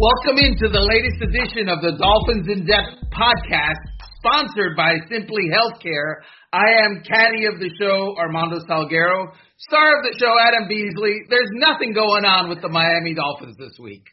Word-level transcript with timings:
Welcome 0.00 0.40
into 0.40 0.72
the 0.72 0.80
latest 0.80 1.20
edition 1.20 1.68
of 1.68 1.84
the 1.84 1.92
Dolphins 2.00 2.48
in 2.48 2.64
Depth 2.64 3.04
podcast, 3.12 3.84
sponsored 4.16 4.72
by 4.72 4.96
Simply 5.12 5.52
Healthcare. 5.52 6.24
I 6.56 6.64
am 6.88 7.04
caddy 7.04 7.44
of 7.44 7.60
the 7.60 7.68
show, 7.76 8.16
Armando 8.16 8.64
Salguero. 8.64 9.28
Star 9.60 10.00
of 10.00 10.08
the 10.08 10.16
show, 10.16 10.32
Adam 10.40 10.72
Beasley. 10.72 11.28
There's 11.28 11.52
nothing 11.52 11.92
going 11.92 12.24
on 12.24 12.48
with 12.48 12.64
the 12.64 12.72
Miami 12.72 13.12
Dolphins 13.12 13.60
this 13.60 13.76
week. 13.76 14.08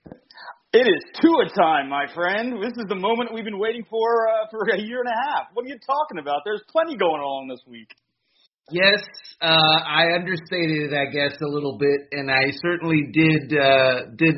It 0.76 0.92
is 0.92 1.00
two 1.24 1.32
Tua 1.32 1.56
time, 1.56 1.88
my 1.88 2.04
friend. 2.12 2.60
This 2.60 2.76
is 2.76 2.92
the 2.92 3.00
moment 3.00 3.32
we've 3.32 3.48
been 3.48 3.56
waiting 3.56 3.88
for 3.88 4.28
uh, 4.28 4.52
for 4.52 4.68
a 4.68 4.84
year 4.84 5.00
and 5.00 5.08
a 5.08 5.16
half. 5.32 5.56
What 5.56 5.64
are 5.64 5.72
you 5.72 5.80
talking 5.88 6.20
about? 6.20 6.44
There's 6.44 6.68
plenty 6.68 7.00
going 7.00 7.24
on 7.24 7.48
this 7.48 7.64
week. 7.64 7.88
Yes, 8.70 9.00
uh, 9.42 9.80
I 9.88 10.14
understated 10.16 10.92
it, 10.92 10.94
I 10.94 11.06
guess, 11.06 11.40
a 11.42 11.48
little 11.48 11.78
bit, 11.78 12.02
and 12.12 12.30
I 12.30 12.52
certainly 12.62 13.04
did 13.14 13.58
uh, 13.58 14.12
did 14.18 14.36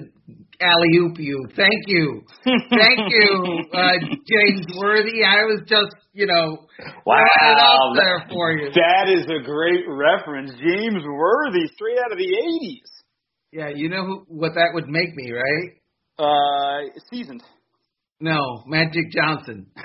alley 0.62 0.98
oop 0.98 1.18
you. 1.18 1.48
Thank 1.56 1.88
you. 1.88 2.22
Thank 2.46 3.00
you, 3.10 3.64
uh, 3.74 3.94
James 4.30 4.68
Worthy. 4.78 5.24
I 5.24 5.46
was 5.46 5.62
just, 5.68 5.96
you 6.14 6.28
know, 6.28 6.68
wow, 7.06 7.26
out 7.42 7.96
there 7.96 8.26
for 8.32 8.52
you. 8.52 8.70
That 8.72 9.10
is 9.10 9.26
a 9.26 9.44
great 9.44 9.86
reference. 9.88 10.52
James 10.52 11.04
Worthy, 11.04 11.66
straight 11.74 11.98
out 12.06 12.12
of 12.12 12.20
the 12.20 12.28
80s. 12.28 12.90
Yeah, 13.52 13.70
you 13.74 13.90
know 13.90 14.06
who, 14.06 14.26
what 14.28 14.54
that 14.54 14.72
would 14.76 14.88
make 14.88 15.16
me, 15.16 15.32
right? 15.32 15.72
Uh, 16.20 16.82
seasoned. 17.10 17.42
No, 18.20 18.64
Magic 18.68 19.12
Johnson. 19.12 19.66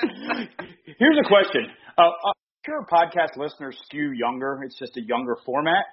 Here's 0.00 1.18
a 1.24 1.28
question. 1.28 1.68
Uh, 1.98 2.02
uh, 2.02 2.32
sure 2.66 2.84
podcast 2.90 3.36
listeners 3.36 3.78
skew 3.84 4.12
younger. 4.12 4.60
It's 4.64 4.78
just 4.78 4.96
a 4.96 5.02
younger 5.02 5.36
format. 5.46 5.84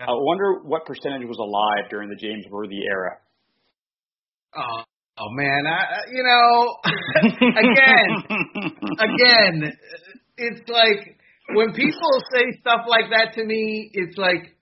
I 0.00 0.04
uh, 0.04 0.16
wonder 0.16 0.60
what 0.64 0.86
percentage 0.86 1.28
was 1.28 1.38
alive 1.38 1.90
during 1.90 2.08
the 2.08 2.16
James 2.16 2.46
Worthy 2.50 2.80
era. 2.88 3.18
Oh, 4.56 4.82
oh 5.18 5.30
man, 5.30 5.66
I 5.66 5.84
you 6.10 6.22
know, 6.24 6.76
again, 7.60 8.40
again, 8.98 9.72
it's 10.38 10.68
like 10.68 11.18
when 11.54 11.72
people 11.74 12.10
say 12.34 12.44
stuff 12.60 12.80
like 12.88 13.10
that 13.10 13.34
to 13.34 13.44
me, 13.44 13.90
it's 13.92 14.16
like, 14.16 14.56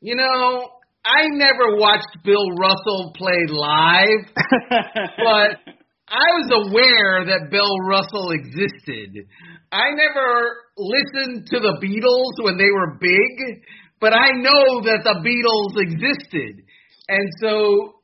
you 0.00 0.14
know, 0.14 0.70
I 1.04 1.26
never 1.28 1.76
watched 1.76 2.18
Bill 2.24 2.50
Russell 2.58 3.12
play 3.16 3.44
live, 3.48 4.26
but 4.70 5.74
I 6.08 6.24
was 6.40 6.70
aware 6.70 7.24
that 7.26 7.50
Bill 7.50 7.76
Russell 7.86 8.30
existed. 8.30 9.26
I 9.72 9.90
never 9.92 10.56
listened 10.76 11.46
to 11.50 11.60
the 11.60 11.76
Beatles 11.82 12.44
when 12.44 12.56
they 12.56 12.70
were 12.72 12.96
big, 13.00 13.62
but 14.00 14.14
I 14.14 14.30
know 14.32 14.80
that 14.88 15.00
the 15.04 15.20
Beatles 15.20 15.76
existed, 15.82 16.64
and 17.08 17.28
so 17.40 17.94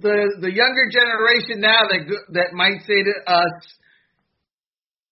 the 0.00 0.38
the 0.40 0.52
younger 0.52 0.90
generation 0.90 1.60
now 1.60 1.82
that 1.88 2.00
that 2.32 2.52
might 2.54 2.82
say 2.86 3.02
to 3.02 3.14
us, 3.30 3.52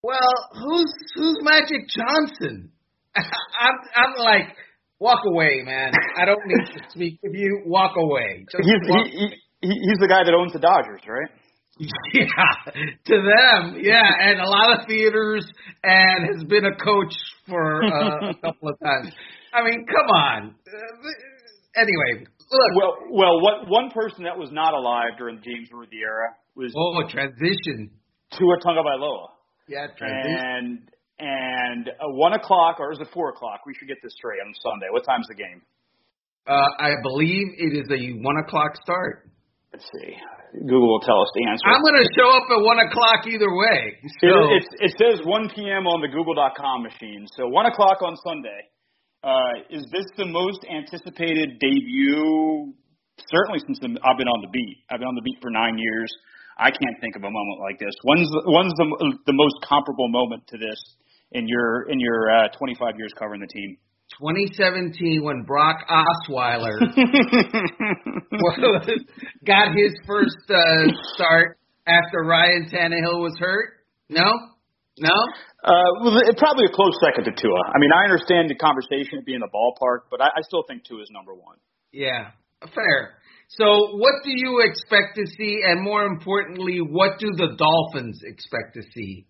"Well, 0.02 0.34
who's 0.54 0.92
who's 1.14 1.38
Magic 1.42 1.88
Johnson?" 1.88 2.72
I'm 3.16 3.74
I'm 3.94 4.14
like, 4.18 4.56
walk 4.98 5.20
away, 5.26 5.62
man. 5.64 5.92
I 6.16 6.24
don't 6.24 6.44
need 6.46 6.66
to 6.74 6.90
speak 6.90 7.18
with 7.22 7.34
you. 7.34 7.62
Walk 7.66 7.92
away. 7.96 8.44
Just 8.50 8.64
he's 8.64 8.88
walk- 8.88 9.06
he, 9.06 9.28
he, 9.60 9.68
he's 9.68 9.98
the 9.98 10.08
guy 10.08 10.24
that 10.24 10.34
owns 10.34 10.52
the 10.52 10.58
Dodgers, 10.60 11.02
right? 11.06 11.30
Yeah, 12.12 12.72
to 13.06 13.16
them, 13.16 13.78
yeah, 13.80 14.02
and 14.20 14.40
a 14.40 14.48
lot 14.48 14.78
of 14.78 14.86
theaters, 14.86 15.46
and 15.82 16.36
has 16.36 16.44
been 16.44 16.64
a 16.66 16.76
coach 16.76 17.14
for 17.48 17.82
uh, 17.82 18.30
a 18.30 18.34
couple 18.42 18.68
of 18.68 18.78
times. 18.80 19.12
I 19.54 19.64
mean, 19.64 19.86
come 19.86 20.06
on. 20.06 20.54
Uh, 20.66 21.80
anyway, 21.80 22.26
look. 22.50 22.70
Well, 22.76 22.96
well, 23.10 23.40
what 23.40 23.68
one 23.68 23.90
person 23.90 24.24
that 24.24 24.36
was 24.36 24.50
not 24.52 24.74
alive 24.74 25.16
during 25.16 25.36
the 25.36 25.42
James 25.42 25.68
Worthy 25.72 25.98
era 26.04 26.34
was 26.54 26.72
oh 26.76 27.08
transition 27.08 27.90
to 28.32 28.36
a 28.36 28.38
Tua 28.38 28.58
Tagovailoa. 28.60 29.28
Yeah, 29.68 29.86
transition. 29.96 30.38
And 30.38 30.78
and 31.18 31.88
uh, 31.88 32.08
one 32.08 32.34
o'clock 32.34 32.76
or 32.78 32.92
is 32.92 32.98
it 32.98 33.08
four 33.14 33.30
o'clock? 33.30 33.60
We 33.66 33.74
should 33.78 33.88
get 33.88 33.98
this 34.02 34.12
straight 34.16 34.40
on 34.44 34.52
Sunday. 34.62 34.86
What 34.90 35.04
time's 35.04 35.26
the 35.28 35.34
game? 35.34 35.62
Uh, 36.46 36.64
I 36.78 36.94
believe 37.02 37.46
it 37.56 37.78
is 37.78 37.90
a 37.90 38.22
one 38.22 38.36
o'clock 38.38 38.76
start. 38.82 39.30
Let's 39.72 39.84
see. 39.84 40.14
Google 40.52 40.90
will 40.90 41.04
tell 41.06 41.22
us 41.22 41.30
the 41.34 41.46
answer. 41.46 41.62
I'm 41.66 41.82
going 41.82 42.02
to 42.02 42.08
show 42.18 42.26
up 42.26 42.46
at 42.50 42.60
one 42.62 42.78
o'clock 42.82 43.22
either 43.30 43.50
way. 43.50 43.78
So. 44.18 44.28
It, 44.50 44.66
it, 44.82 44.90
it 44.90 44.92
says 44.98 45.22
1 45.24 45.50
p.m. 45.54 45.86
on 45.86 46.02
the 46.02 46.10
Google.com 46.10 46.82
machine. 46.82 47.26
So 47.38 47.46
one 47.46 47.66
o'clock 47.66 48.02
on 48.02 48.16
Sunday. 48.26 48.66
Uh, 49.22 49.68
is 49.68 49.84
this 49.92 50.06
the 50.16 50.26
most 50.26 50.64
anticipated 50.64 51.60
debut? 51.60 52.72
Certainly 53.28 53.60
since 53.68 53.78
I've 53.84 54.16
been 54.16 54.32
on 54.32 54.40
the 54.40 54.50
beat. 54.50 54.78
I've 54.90 54.98
been 54.98 55.08
on 55.08 55.14
the 55.14 55.22
beat 55.22 55.38
for 55.42 55.50
nine 55.50 55.76
years. 55.76 56.10
I 56.56 56.70
can't 56.70 56.96
think 57.00 57.16
of 57.16 57.22
a 57.22 57.30
moment 57.30 57.60
like 57.60 57.78
this. 57.78 57.92
When's 58.02 58.28
the, 58.28 58.42
when's 58.48 58.74
the 58.76 58.88
the 59.26 59.36
most 59.36 59.56
comparable 59.64 60.08
moment 60.08 60.44
to 60.48 60.58
this 60.58 60.80
in 61.32 61.46
your 61.46 61.88
in 61.88 62.00
your 62.00 62.30
uh, 62.30 62.48
25 62.56 62.96
years 62.96 63.12
covering 63.16 63.40
the 63.40 63.48
team? 63.48 63.76
2017 64.18 65.22
when 65.22 65.42
Brock 65.42 65.86
Osweiler 65.88 66.78
got 69.46 69.68
his 69.76 69.94
first 70.06 70.50
uh, 70.50 70.92
start 71.14 71.58
after 71.86 72.24
Ryan 72.24 72.68
Tannehill 72.72 73.20
was 73.20 73.36
hurt. 73.38 73.70
No, 74.08 74.24
no. 74.98 75.14
Uh, 75.62 75.72
well, 76.02 76.18
it, 76.18 76.36
probably 76.36 76.64
a 76.66 76.74
close 76.74 76.98
second 77.00 77.24
to 77.24 77.32
Tua. 77.40 77.60
I 77.66 77.78
mean, 77.78 77.90
I 77.94 78.04
understand 78.04 78.50
the 78.50 78.56
conversation 78.56 79.18
of 79.18 79.24
being 79.24 79.36
in 79.36 79.42
the 79.42 79.48
ballpark, 79.54 80.10
but 80.10 80.20
I, 80.20 80.26
I 80.26 80.42
still 80.42 80.64
think 80.66 80.84
Tua 80.84 81.02
is 81.02 81.08
number 81.12 81.34
one. 81.34 81.56
Yeah, 81.92 82.30
fair. 82.74 83.16
So, 83.48 83.96
what 83.96 84.22
do 84.24 84.30
you 84.30 84.62
expect 84.64 85.16
to 85.16 85.26
see, 85.26 85.62
and 85.66 85.82
more 85.82 86.04
importantly, 86.04 86.78
what 86.78 87.18
do 87.18 87.32
the 87.32 87.56
Dolphins 87.56 88.20
expect 88.24 88.74
to 88.74 88.82
see? 88.94 89.26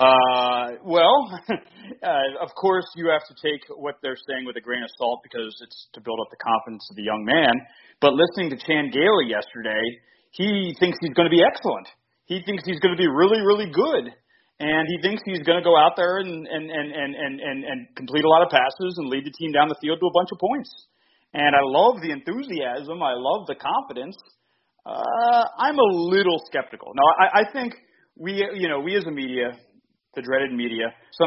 Uh, 0.00 0.80
well, 0.82 1.28
uh, 1.50 2.28
of 2.40 2.48
course, 2.56 2.86
you 2.96 3.12
have 3.12 3.22
to 3.28 3.36
take 3.36 3.60
what 3.76 3.96
they're 4.02 4.16
saying 4.16 4.46
with 4.46 4.56
a 4.56 4.60
grain 4.60 4.82
of 4.82 4.88
salt 4.96 5.20
because 5.22 5.52
it's 5.60 5.88
to 5.92 6.00
build 6.00 6.18
up 6.24 6.30
the 6.30 6.40
confidence 6.40 6.88
of 6.90 6.96
the 6.96 7.04
young 7.04 7.22
man. 7.22 7.52
But 8.00 8.14
listening 8.16 8.48
to 8.50 8.56
Chan 8.56 8.90
Gailey 8.96 9.28
yesterday, 9.28 9.84
he 10.32 10.74
thinks 10.80 10.96
he's 11.04 11.12
going 11.12 11.28
to 11.28 11.36
be 11.36 11.44
excellent. 11.44 11.86
He 12.24 12.40
thinks 12.40 12.64
he's 12.64 12.80
going 12.80 12.96
to 12.96 12.98
be 12.98 13.08
really, 13.08 13.44
really 13.44 13.68
good 13.68 14.14
and 14.60 14.86
he 14.88 15.00
thinks 15.00 15.22
he's 15.24 15.40
going 15.40 15.58
to 15.58 15.64
go 15.64 15.76
out 15.76 15.96
there 15.96 16.18
and 16.18 16.46
and 16.46 16.70
and 16.70 16.92
and 16.92 17.14
and 17.16 17.40
and, 17.40 17.64
and 17.64 17.88
complete 17.96 18.24
a 18.24 18.28
lot 18.28 18.42
of 18.42 18.50
passes 18.50 18.94
and 18.98 19.08
lead 19.08 19.24
the 19.24 19.32
team 19.32 19.52
down 19.52 19.68
the 19.68 19.80
field 19.80 19.98
to 20.00 20.06
a 20.06 20.12
bunch 20.12 20.28
of 20.30 20.38
points. 20.38 20.70
And 21.32 21.56
I 21.56 21.64
love 21.64 22.02
the 22.02 22.12
enthusiasm. 22.12 23.02
I 23.02 23.14
love 23.16 23.46
the 23.48 23.56
confidence. 23.56 24.16
Uh, 24.84 25.44
I'm 25.58 25.78
a 25.78 25.90
little 26.12 26.40
skeptical. 26.46 26.92
Now, 26.94 27.24
I, 27.24 27.40
I 27.40 27.52
think 27.52 27.74
we, 28.16 28.44
you 28.54 28.68
know, 28.68 28.80
we 28.80 28.96
as 28.96 29.04
a 29.06 29.10
media, 29.10 29.52
the 30.14 30.22
dreaded 30.22 30.52
media, 30.52 30.92
some 31.12 31.26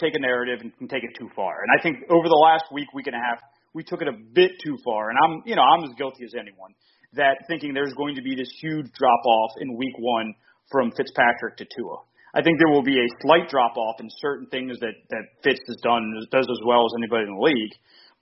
take 0.00 0.14
a 0.14 0.20
narrative 0.20 0.60
and 0.60 0.76
can 0.78 0.88
take 0.88 1.02
it 1.02 1.14
too 1.18 1.28
far. 1.34 1.62
And 1.62 1.70
I 1.74 1.82
think 1.82 2.06
over 2.10 2.28
the 2.28 2.38
last 2.38 2.64
week, 2.72 2.86
week 2.94 3.06
and 3.06 3.16
a 3.16 3.18
half, 3.18 3.38
we 3.74 3.82
took 3.82 4.00
it 4.00 4.08
a 4.08 4.12
bit 4.12 4.52
too 4.62 4.76
far. 4.84 5.10
And 5.10 5.18
I'm, 5.24 5.42
you 5.44 5.56
know, 5.56 5.62
I'm 5.62 5.84
as 5.84 5.90
guilty 5.98 6.24
as 6.24 6.34
anyone 6.34 6.74
that 7.14 7.44
thinking 7.48 7.72
there's 7.74 7.94
going 7.94 8.14
to 8.16 8.22
be 8.22 8.34
this 8.34 8.50
huge 8.60 8.86
drop 8.92 9.22
off 9.26 9.50
in 9.60 9.76
week 9.76 9.94
one 9.98 10.34
from 10.70 10.92
Fitzpatrick 10.92 11.56
to 11.56 11.66
Tua. 11.76 11.96
I 12.34 12.42
think 12.42 12.58
there 12.58 12.68
will 12.68 12.84
be 12.84 12.98
a 12.98 13.08
slight 13.22 13.48
drop 13.48 13.76
off 13.76 13.96
in 14.00 14.08
certain 14.20 14.46
things 14.48 14.78
that 14.80 14.94
that 15.10 15.24
Fitz 15.42 15.60
has 15.66 15.80
done 15.82 16.12
does 16.30 16.46
as 16.46 16.60
well 16.66 16.84
as 16.84 16.92
anybody 16.98 17.24
in 17.24 17.34
the 17.34 17.40
league. 17.40 17.72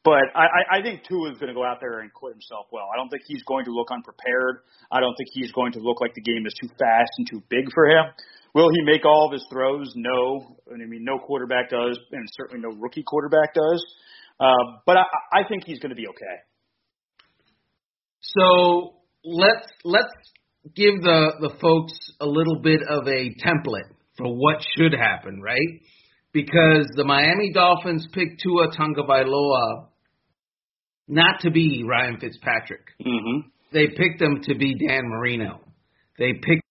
But 0.07 0.31
I, 0.39 0.79
I 0.79 0.83
think 0.87 1.03
Tua 1.03 1.35
is 1.35 1.39
going 1.43 1.51
to 1.51 1.59
go 1.59 1.67
out 1.67 1.83
there 1.83 1.99
and 1.99 2.13
quit 2.15 2.33
himself 2.33 2.71
well. 2.71 2.87
I 2.95 2.97
don't 2.97 3.11
think 3.11 3.27
he's 3.27 3.43
going 3.43 3.65
to 3.65 3.73
look 3.75 3.91
unprepared. 3.91 4.63
I 4.87 5.01
don't 5.03 5.19
think 5.19 5.31
he's 5.35 5.51
going 5.51 5.73
to 5.73 5.81
look 5.81 6.01
like 6.01 6.15
the 6.15 6.23
game 6.23 6.47
is 6.47 6.55
too 6.55 6.71
fast 6.79 7.11
and 7.19 7.27
too 7.27 7.43
big 7.51 7.67
for 7.75 7.91
him. 7.91 8.07
Will 8.57 8.71
he 8.73 8.81
make 8.91 9.05
all 9.05 9.27
of 9.27 9.33
his 9.35 9.45
throws? 9.53 9.93
No. 9.95 10.57
I 10.73 10.79
mean, 10.79 11.05
no 11.05 11.19
quarterback 11.19 11.69
does, 11.69 11.99
and 12.11 12.27
certainly 12.33 12.67
no 12.67 12.75
rookie 12.81 13.03
quarterback 13.07 13.53
does. 13.53 13.85
Uh, 14.41 14.81
but 14.87 14.97
I, 14.97 15.03
I 15.31 15.47
think 15.47 15.65
he's 15.67 15.79
going 15.79 15.91
to 15.91 15.97
be 15.97 16.07
okay. 16.09 16.37
So 18.23 18.95
let's 19.25 19.67
let's 19.85 20.09
give 20.75 21.03
the 21.03 21.33
the 21.39 21.51
folks 21.61 21.93
a 22.19 22.27
little 22.27 22.63
bit 22.63 22.81
of 22.89 23.07
a 23.07 23.35
template 23.45 23.93
for 24.17 24.35
what 24.35 24.65
should 24.75 24.95
happen, 24.95 25.43
right? 25.43 25.83
Because 26.33 26.87
the 26.97 27.05
Miami 27.05 27.53
Dolphins 27.53 28.09
picked 28.15 28.41
Tua 28.43 28.69
Tagovailoa 28.71 29.89
not 31.09 31.41
to 31.41 31.51
be 31.51 31.85
Ryan 31.87 32.19
Fitzpatrick. 32.19 32.87
Mm-hmm. 33.07 33.49
They 33.75 33.89
picked 33.89 34.23
him 34.23 34.41
to 34.45 34.55
be 34.55 34.77
Dan 34.89 35.03
Marino. 35.05 35.61
They 36.19 36.33
picked 36.33 36.49
him 36.49 36.49
to 36.49 36.55
be 36.55 36.66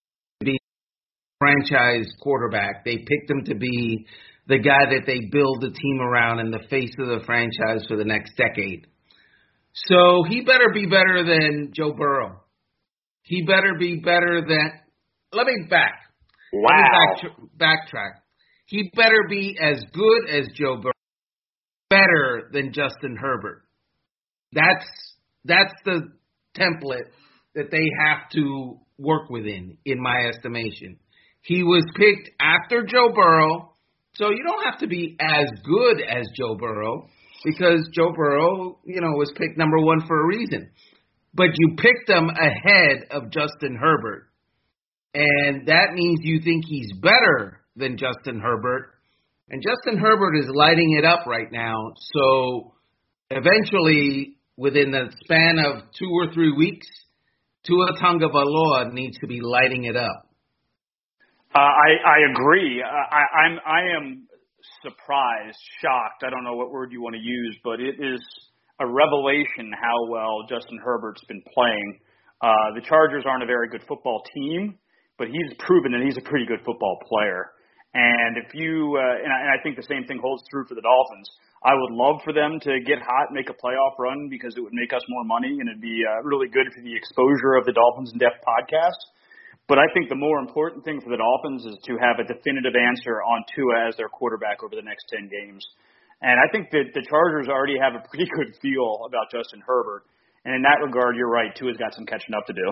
franchise 1.39 2.07
quarterback. 2.21 2.85
They 2.85 2.97
picked 2.97 3.29
him 3.29 3.43
to 3.45 3.55
be 3.55 4.05
the 4.47 4.59
guy 4.59 4.91
that 4.91 5.05
they 5.05 5.19
build 5.31 5.61
the 5.61 5.71
team 5.71 5.99
around 6.01 6.39
and 6.39 6.53
the 6.53 6.67
face 6.69 6.93
of 6.99 7.07
the 7.07 7.25
franchise 7.25 7.85
for 7.87 7.97
the 7.97 8.05
next 8.05 8.33
decade. 8.37 8.87
So 9.73 10.23
he 10.29 10.41
better 10.41 10.69
be 10.73 10.85
better 10.85 11.23
than 11.25 11.71
Joe 11.75 11.93
Burrow. 11.93 12.41
He 13.23 13.43
better 13.43 13.73
be 13.77 13.97
better 13.97 14.41
than. 14.47 14.71
Let 15.33 15.47
me 15.47 15.67
back. 15.69 15.93
Wow. 16.53 16.69
Let 16.69 17.23
me 17.23 17.47
back, 17.57 17.91
backtrack. 17.93 18.11
He 18.67 18.91
better 18.95 19.23
be 19.29 19.57
as 19.61 19.83
good 19.93 20.29
as 20.29 20.47
Joe 20.55 20.77
Burrow, 20.77 20.93
better 21.89 22.49
than 22.53 22.71
Justin 22.71 23.17
Herbert. 23.19 23.63
That's 24.53 24.85
that's 25.43 25.73
the 25.83 26.01
template 26.57 27.09
that 27.55 27.71
they 27.71 27.83
have 27.99 28.29
to 28.33 28.79
work 28.97 29.29
within, 29.29 29.77
in 29.85 30.01
my 30.01 30.27
estimation. 30.27 30.97
He 31.45 31.61
was 31.61 31.85
picked 31.95 32.31
after 32.39 32.83
Joe 32.83 33.13
Burrow, 33.13 33.73
so 34.15 34.31
you 34.31 34.43
don't 34.43 34.65
have 34.65 34.79
to 34.79 34.87
be 34.87 35.15
as 35.19 35.45
good 35.63 36.01
as 36.01 36.25
Joe 36.35 36.55
Burrow 36.55 37.07
because 37.43 37.87
Joe 37.93 38.11
Burrow, 38.15 38.79
you 38.83 38.99
know, 38.99 39.11
was 39.11 39.31
picked 39.37 39.55
number 39.55 39.79
one 39.79 40.01
for 40.07 40.23
a 40.23 40.25
reason. 40.25 40.71
But 41.35 41.49
you 41.53 41.75
picked 41.77 42.09
him 42.09 42.29
ahead 42.29 43.03
of 43.11 43.29
Justin 43.29 43.77
Herbert. 43.79 44.27
And 45.13 45.67
that 45.67 45.93
means 45.93 46.21
you 46.23 46.41
think 46.43 46.63
he's 46.67 46.91
better 46.99 47.61
than 47.75 47.97
Justin 47.97 48.39
Herbert. 48.39 48.93
And 49.49 49.61
Justin 49.61 49.99
Herbert 49.99 50.35
is 50.39 50.49
lighting 50.51 50.97
it 50.97 51.05
up 51.05 51.27
right 51.27 51.51
now. 51.51 51.93
So 52.15 52.73
eventually, 53.29 54.37
within 54.57 54.89
the 54.89 55.13
span 55.23 55.59
of 55.59 55.83
two 55.99 56.09
or 56.09 56.33
three 56.33 56.53
weeks, 56.53 56.87
Tua 57.67 57.93
Tagovailoa 58.01 58.93
needs 58.93 59.19
to 59.19 59.27
be 59.27 59.41
lighting 59.41 59.83
it 59.83 59.95
up. 59.95 60.24
Uh, 61.55 61.59
I 61.59 61.89
I 62.03 62.17
agree. 62.35 62.83
Uh, 62.83 62.91
I, 62.91 63.23
I'm 63.47 63.55
I 63.65 63.81
am 63.95 64.27
surprised, 64.83 65.57
shocked. 65.79 66.27
I 66.27 66.29
don't 66.29 66.43
know 66.43 66.55
what 66.55 66.69
word 66.69 66.91
you 66.91 67.01
want 67.01 67.15
to 67.15 67.21
use, 67.23 67.55
but 67.63 67.79
it 67.79 67.95
is 67.95 68.19
a 68.81 68.85
revelation 68.85 69.71
how 69.71 70.11
well 70.11 70.43
Justin 70.49 70.77
Herbert's 70.83 71.23
been 71.29 71.41
playing. 71.53 71.99
Uh, 72.43 72.75
the 72.75 72.81
Chargers 72.83 73.23
aren't 73.25 73.43
a 73.43 73.47
very 73.47 73.69
good 73.69 73.83
football 73.87 74.21
team, 74.35 74.75
but 75.17 75.27
he's 75.31 75.55
proven 75.59 75.93
that 75.93 76.03
he's 76.03 76.17
a 76.17 76.27
pretty 76.27 76.45
good 76.45 76.59
football 76.65 76.99
player. 77.07 77.55
And 77.95 78.35
if 78.35 78.51
you, 78.51 78.99
uh, 78.99 79.23
and, 79.23 79.31
I, 79.31 79.37
and 79.47 79.49
I 79.55 79.63
think 79.63 79.79
the 79.79 79.87
same 79.87 80.03
thing 80.03 80.19
holds 80.19 80.43
true 80.51 80.67
for 80.67 80.75
the 80.75 80.83
Dolphins. 80.83 81.31
I 81.63 81.71
would 81.71 81.95
love 81.95 82.19
for 82.27 82.35
them 82.35 82.59
to 82.67 82.83
get 82.83 82.99
hot, 82.99 83.31
make 83.31 83.47
a 83.47 83.55
playoff 83.55 83.95
run 83.97 84.27
because 84.27 84.51
it 84.57 84.61
would 84.61 84.75
make 84.75 84.91
us 84.91 85.01
more 85.07 85.23
money 85.23 85.55
and 85.55 85.71
it'd 85.71 85.79
be 85.79 86.03
uh, 86.03 86.19
really 86.27 86.51
good 86.51 86.67
for 86.75 86.83
the 86.83 86.91
exposure 86.91 87.55
of 87.55 87.63
the 87.63 87.71
Dolphins 87.71 88.11
in 88.11 88.19
Depth 88.19 88.43
podcast. 88.43 88.99
But 89.67 89.79
I 89.79 89.87
think 89.93 90.09
the 90.09 90.19
more 90.19 90.39
important 90.39 90.85
thing 90.85 91.01
for 91.01 91.09
the 91.09 91.17
Dolphins 91.17 91.65
is 91.65 91.77
to 91.89 91.97
have 91.97 92.21
a 92.21 92.25
definitive 92.25 92.77
answer 92.77 93.21
on 93.25 93.41
Tua 93.55 93.89
as 93.89 93.97
their 93.97 94.09
quarterback 94.09 94.61
over 94.61 94.75
the 94.75 94.85
next 94.85 95.09
10 95.09 95.25
games. 95.25 95.65
And 96.21 96.37
I 96.37 96.45
think 96.51 96.69
that 96.71 96.93
the 96.93 97.01
Chargers 97.09 97.49
already 97.49 97.77
have 97.81 97.97
a 97.97 98.05
pretty 98.07 98.29
good 98.37 98.53
feel 98.61 99.09
about 99.09 99.33
Justin 99.33 99.61
Herbert. 99.65 100.05
And 100.45 100.53
in 100.53 100.61
that 100.61 100.85
regard, 100.85 101.17
you're 101.17 101.29
right. 101.29 101.49
Tua's 101.57 101.77
got 101.77 101.93
some 101.93 102.05
catching 102.05 102.35
up 102.37 102.45
to 102.45 102.53
do. 102.53 102.67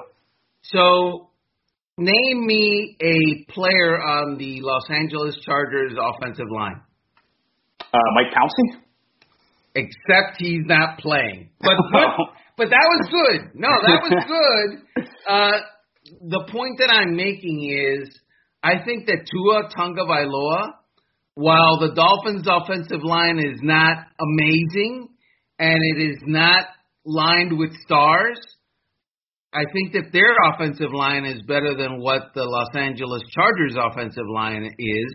So 0.61 1.33
Name 1.97 2.47
me 2.47 2.97
a 2.99 3.51
player 3.53 4.01
on 4.01 4.35
the 4.39 4.61
Los 4.61 4.89
Angeles 4.89 5.37
Chargers 5.45 5.93
offensive 5.93 6.47
line. 6.49 6.81
Uh, 7.79 7.99
Mike 8.15 8.33
Pouncey. 8.33 8.81
Except 9.75 10.37
he's 10.39 10.65
not 10.65 10.97
playing. 10.97 11.49
But 11.61 11.77
but, 11.91 12.09
but 12.57 12.69
that 12.69 12.87
was 12.89 13.09
good. 13.11 13.51
No, 13.53 13.69
that 13.69 14.01
was 14.01 14.23
good. 14.95 15.05
Uh, 15.27 15.59
the 16.05 16.43
point 16.51 16.79
that 16.79 16.89
I'm 16.91 17.15
making 17.15 17.69
is, 17.69 18.09
I 18.61 18.83
think 18.85 19.07
that 19.07 19.27
Tua 19.29 19.69
Tagovailoa, 19.69 20.73
while 21.35 21.79
the 21.79 21.93
Dolphins' 21.95 22.47
offensive 22.47 23.03
line 23.03 23.39
is 23.39 23.59
not 23.61 23.97
amazing 24.19 25.09
and 25.59 25.79
it 25.81 26.01
is 26.01 26.17
not 26.25 26.65
lined 27.05 27.57
with 27.57 27.71
stars, 27.85 28.39
I 29.53 29.65
think 29.71 29.93
that 29.93 30.11
their 30.11 30.35
offensive 30.51 30.93
line 30.93 31.25
is 31.25 31.41
better 31.43 31.75
than 31.75 32.01
what 32.01 32.33
the 32.33 32.43
Los 32.43 32.75
Angeles 32.75 33.21
Chargers 33.33 33.75
offensive 33.77 34.27
line 34.33 34.69
is. 34.79 35.13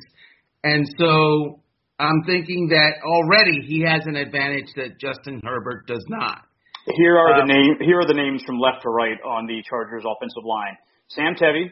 And 0.63 0.87
so 0.99 1.61
I'm 1.99 2.23
thinking 2.25 2.69
that 2.69 3.03
already 3.05 3.61
he 3.67 3.83
has 3.83 4.03
an 4.07 4.17
advantage 4.17 4.69
that 4.77 5.01
Justin 5.01 5.41
Herbert 5.45 5.87
does 5.87 6.05
not. 6.09 6.48
Here 6.97 7.17
are 7.17 7.35
um, 7.35 7.47
the 7.47 7.53
name 7.53 7.75
here 7.81 8.01
are 8.01 8.07
the 8.07 8.15
names 8.15 8.43
from 8.47 8.59
left 8.59 8.83
to 8.83 8.91
right 8.91 9.19
on 9.25 9.47
the 9.47 9.63
Chargers 9.69 10.05
offensive 10.07 10.45
line. 10.45 10.77
Sam 11.09 11.35
Tevi, 11.35 11.71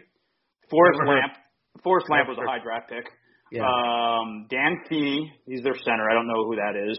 Forrest 0.71 1.01
Lamp. 1.07 1.33
Forrest 1.83 2.07
Lamp 2.11 2.29
was 2.29 2.39
a 2.39 2.47
high 2.49 2.63
draft 2.63 2.91
pick. 2.91 3.05
Yeah. 3.53 3.63
Um, 3.63 4.47
Dan 4.51 4.83
Feeney, 4.89 5.33
he's 5.47 5.63
their 5.63 5.77
center. 5.77 6.11
I 6.11 6.15
don't 6.15 6.27
know 6.27 6.45
who 6.45 6.57
that 6.57 6.75
is. 6.75 6.99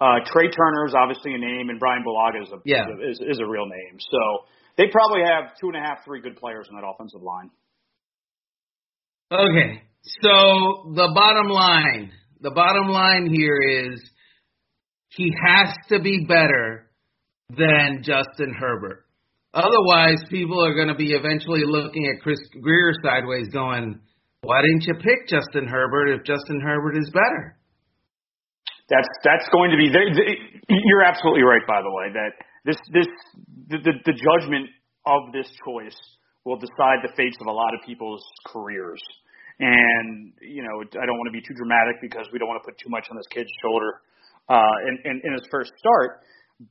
Uh, 0.00 0.22
Trai 0.30 0.54
Turner 0.54 0.86
is 0.86 0.94
obviously 0.94 1.34
a 1.34 1.38
name, 1.38 1.70
and 1.70 1.80
Bryan 1.80 2.04
Bulaga 2.06 2.42
is 2.42 2.48
a, 2.52 2.58
yeah. 2.64 2.86
is, 3.10 3.18
is 3.18 3.40
a 3.40 3.46
real 3.46 3.66
name. 3.66 3.98
So 3.98 4.46
they 4.76 4.84
probably 4.92 5.22
have 5.24 5.56
two 5.60 5.68
and 5.68 5.76
a 5.76 5.80
half, 5.80 6.04
three 6.04 6.20
good 6.20 6.36
players 6.36 6.68
on 6.70 6.80
that 6.80 6.86
offensive 6.86 7.20
line. 7.20 7.50
Okay, 9.32 9.82
so 10.22 10.92
the 10.94 11.10
bottom 11.14 11.48
line, 11.48 12.12
the 12.40 12.52
bottom 12.52 12.88
line 12.88 13.28
here 13.28 13.58
is 13.60 14.00
he 15.08 15.34
has 15.44 15.74
to 15.88 16.00
be 16.00 16.24
better 16.26 16.87
than 17.56 18.02
Justin 18.02 18.54
Herbert. 18.58 19.04
Otherwise, 19.54 20.20
people 20.28 20.62
are 20.64 20.74
going 20.74 20.88
to 20.88 20.94
be 20.94 21.12
eventually 21.12 21.62
looking 21.64 22.06
at 22.06 22.22
Chris 22.22 22.38
Grier 22.60 22.92
sideways, 23.02 23.48
going, 23.48 24.00
"Why 24.42 24.60
didn't 24.62 24.84
you 24.84 24.94
pick 24.94 25.26
Justin 25.28 25.66
Herbert 25.66 26.08
if 26.08 26.24
Justin 26.24 26.60
Herbert 26.60 26.98
is 26.98 27.10
better?" 27.10 27.56
That's 28.90 29.08
that's 29.24 29.48
going 29.50 29.70
to 29.70 29.76
be. 29.76 29.88
They, 29.88 30.12
they, 30.12 30.30
you're 30.68 31.02
absolutely 31.02 31.42
right, 31.42 31.66
by 31.66 31.80
the 31.80 31.90
way. 31.90 32.12
That 32.12 32.32
this 32.64 32.76
this 32.92 33.08
the, 33.68 33.78
the 33.78 33.92
the 34.04 34.12
judgment 34.12 34.68
of 35.06 35.32
this 35.32 35.48
choice 35.64 35.96
will 36.44 36.56
decide 36.56 37.00
the 37.02 37.12
fates 37.16 37.36
of 37.40 37.46
a 37.46 37.52
lot 37.52 37.72
of 37.74 37.80
people's 37.86 38.24
careers. 38.46 39.00
And 39.60 40.32
you 40.40 40.62
know, 40.62 40.84
I 41.00 41.04
don't 41.04 41.16
want 41.16 41.28
to 41.28 41.36
be 41.36 41.40
too 41.40 41.54
dramatic 41.56 42.00
because 42.00 42.28
we 42.32 42.38
don't 42.38 42.48
want 42.48 42.62
to 42.62 42.66
put 42.68 42.78
too 42.78 42.88
much 42.88 43.08
on 43.10 43.16
this 43.16 43.26
kid's 43.32 43.50
shoulder 43.60 44.00
uh, 44.48 44.76
in, 44.88 45.10
in, 45.10 45.20
in 45.24 45.32
his 45.32 45.48
first 45.50 45.72
start. 45.76 46.20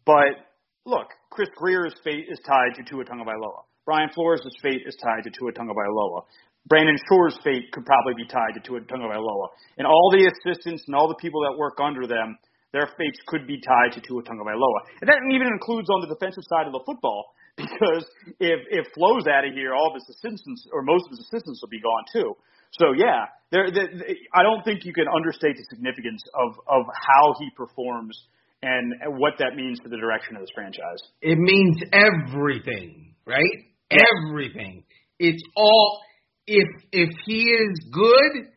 But 0.06 0.47
look, 0.88 1.12
Chris 1.30 1.50
Grier's 1.56 1.94
fate 2.04 2.26
is 2.32 2.40
tied 2.48 2.80
to 2.80 2.84
Tua 2.88 3.04
Tagovailoa. 3.04 3.68
Brian 3.86 4.10
Flores' 4.16 4.48
fate 4.64 4.84
is 4.88 4.96
tied 5.04 5.24
to 5.24 5.32
Tua 5.32 5.52
Tagovailoa. 5.52 6.24
Brandon 6.68 6.98
Shore's 7.08 7.38
fate 7.44 7.72
could 7.72 7.86
probably 7.86 8.16
be 8.16 8.28
tied 8.28 8.56
to 8.56 8.62
Tua 8.64 8.82
Tagovailoa. 8.82 9.48
And 9.78 9.88
all 9.88 10.12
the 10.12 10.28
assistants 10.28 10.84
and 10.88 10.96
all 10.96 11.08
the 11.08 11.20
people 11.20 11.44
that 11.48 11.56
work 11.58 11.80
under 11.80 12.08
them 12.08 12.36
their 12.74 12.88
fates 13.00 13.20
could 13.28 13.48
be 13.48 13.60
tied 13.64 13.96
to 13.96 14.02
Tua 14.04 14.24
Tagovailoa. 14.24 14.80
And 15.00 15.08
that 15.08 15.24
even 15.32 15.48
includes 15.48 15.88
on 15.90 16.04
the 16.04 16.12
defensive 16.12 16.44
side 16.52 16.68
of 16.68 16.74
the 16.74 16.84
football, 16.84 17.32
because 17.58 18.04
if 18.40 18.60
if 18.70 18.86
Flo's 18.94 19.26
out 19.26 19.48
of 19.48 19.54
here, 19.56 19.74
all 19.74 19.90
of 19.90 19.96
his 19.96 20.06
assistants 20.12 20.68
or 20.74 20.84
most 20.84 21.08
of 21.08 21.12
his 21.16 21.26
assistants 21.26 21.64
will 21.64 21.72
be 21.72 21.82
gone 21.82 22.06
too. 22.12 22.36
So 22.76 22.92
yeah, 22.92 23.32
there, 23.50 23.72
there, 23.72 23.88
I 24.36 24.44
don't 24.44 24.62
think 24.68 24.84
you 24.84 24.94
can 24.94 25.08
understate 25.08 25.56
the 25.56 25.66
significance 25.72 26.22
of 26.36 26.60
of 26.68 26.86
how 26.92 27.34
he 27.40 27.50
performs 27.56 28.20
and 28.62 28.94
what 29.20 29.34
that 29.40 29.56
means 29.56 29.80
for 29.84 29.90
the 29.90 29.98
direction 29.98 30.36
of 30.36 30.42
this 30.42 30.50
franchise. 30.54 31.02
It 31.22 31.38
means 31.38 31.78
everything, 31.94 33.16
right? 33.26 33.44
Yeah. 33.92 33.98
Everything. 34.28 34.84
It's 35.20 35.42
all 35.56 36.00
if 36.46 36.68
if 36.92 37.10
he 37.26 37.44
is 37.44 37.86
good, 37.92 38.48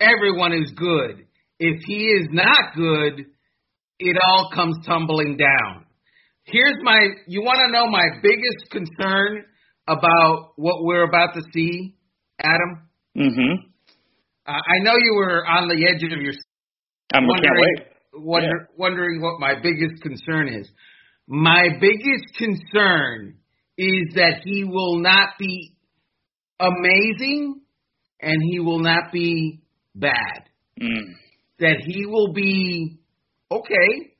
everyone 0.00 0.52
is 0.52 0.72
good. 0.76 1.26
If 1.58 1.80
he 1.86 2.06
is 2.06 2.28
not 2.30 2.74
good, 2.74 3.26
it 3.98 4.16
all 4.28 4.50
comes 4.54 4.76
tumbling 4.86 5.36
down. 5.36 5.86
Here's 6.44 6.76
my, 6.82 6.98
you 7.26 7.42
want 7.42 7.60
to 7.64 7.72
know 7.72 7.86
my 7.86 8.04
biggest 8.22 8.70
concern 8.70 9.44
about 9.86 10.52
what 10.56 10.84
we're 10.84 11.04
about 11.04 11.34
to 11.34 11.42
see, 11.54 11.94
Adam? 12.42 12.88
Mm-hmm. 13.16 13.66
Uh, 14.46 14.50
I 14.52 14.82
know 14.82 14.92
you 14.98 15.14
were 15.16 15.46
on 15.46 15.68
the 15.68 15.86
edge 15.88 16.02
of 16.02 16.20
your 16.20 16.32
I'm 17.14 17.26
wondering, 17.26 17.86
wonder, 18.16 18.46
yeah. 18.46 18.76
wondering 18.76 19.20
what 19.20 19.40
my 19.40 19.54
biggest 19.54 20.02
concern 20.02 20.48
is. 20.48 20.68
My 21.26 21.68
biggest 21.80 22.34
concern 22.36 23.36
is 23.76 24.14
that 24.14 24.42
he 24.44 24.64
will 24.64 24.98
not 24.98 25.30
be 25.38 25.74
amazing 26.60 27.60
and 28.20 28.42
he 28.50 28.60
will 28.60 28.80
not 28.80 29.12
be 29.12 29.60
bad. 29.94 30.48
Mm. 30.80 31.14
That 31.60 31.82
he 31.86 32.06
will 32.06 32.32
be 32.32 32.98
okay, 33.50 34.12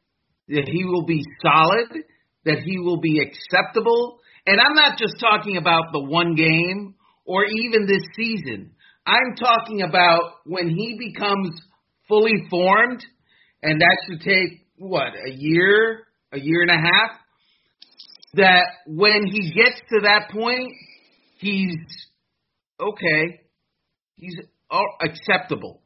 that 0.49 0.69
he 0.69 0.85
will 0.85 1.05
be 1.05 1.23
solid, 1.43 2.05
that 2.45 2.59
he 2.65 2.79
will 2.79 3.01
be 3.01 3.21
acceptable. 3.21 4.21
And 4.47 4.61
I'm 4.61 4.75
not 4.75 4.99
just 4.99 5.15
talking 5.19 5.57
about 5.57 5.93
the 5.93 6.01
one 6.01 6.35
game 6.35 6.95
or 7.25 7.45
even 7.45 7.87
this 7.87 8.03
season. 8.17 8.73
I'm 9.07 9.35
talking 9.37 9.83
about 9.83 10.23
when 10.45 10.69
he 10.69 10.99
becomes 10.99 11.61
fully 12.09 12.47
formed, 12.51 13.05
and 13.65 13.81
that 13.81 13.97
should 14.07 14.21
take, 14.21 14.67
what, 14.77 15.15
a 15.27 15.31
year, 15.31 16.05
a 16.33 16.39
year 16.39 16.61
and 16.61 16.71
a 16.71 16.75
half? 16.75 17.11
That 18.35 18.65
when 18.87 19.27
he 19.27 19.53
gets 19.53 19.81
to 19.91 20.01
that 20.03 20.29
point, 20.31 20.73
he's 21.39 21.77
okay, 22.79 23.41
he's 24.17 24.37
acceptable. 25.01 25.81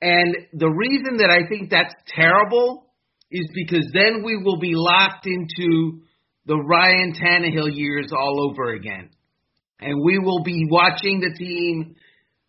And 0.00 0.34
the 0.54 0.68
reason 0.68 1.18
that 1.18 1.30
I 1.30 1.48
think 1.48 1.70
that's 1.70 1.94
terrible 2.08 2.86
is 3.30 3.48
because 3.54 3.88
then 3.94 4.24
we 4.24 4.42
will 4.42 4.58
be 4.58 4.72
locked 4.74 5.26
into 5.26 6.00
the 6.46 6.56
Ryan 6.56 7.14
Tannehill 7.14 7.70
years 7.72 8.10
all 8.12 8.50
over 8.50 8.72
again. 8.72 9.10
And 9.78 10.00
we 10.04 10.18
will 10.18 10.42
be 10.42 10.66
watching 10.68 11.20
the 11.20 11.32
team 11.38 11.94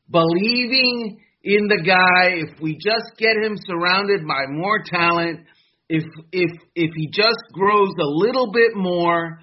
believing 0.09 1.19
in 1.43 1.67
the 1.67 1.81
guy 1.85 2.35
if 2.47 2.59
we 2.62 2.73
just 2.75 3.17
get 3.17 3.35
him 3.43 3.55
surrounded 3.67 4.21
by 4.27 4.45
more 4.50 4.79
talent 4.85 5.41
if 5.89 6.03
if 6.31 6.51
if 6.75 6.91
he 6.95 7.07
just 7.12 7.43
grows 7.53 7.93
a 8.00 8.05
little 8.25 8.51
bit 8.51 8.71
more 8.75 9.39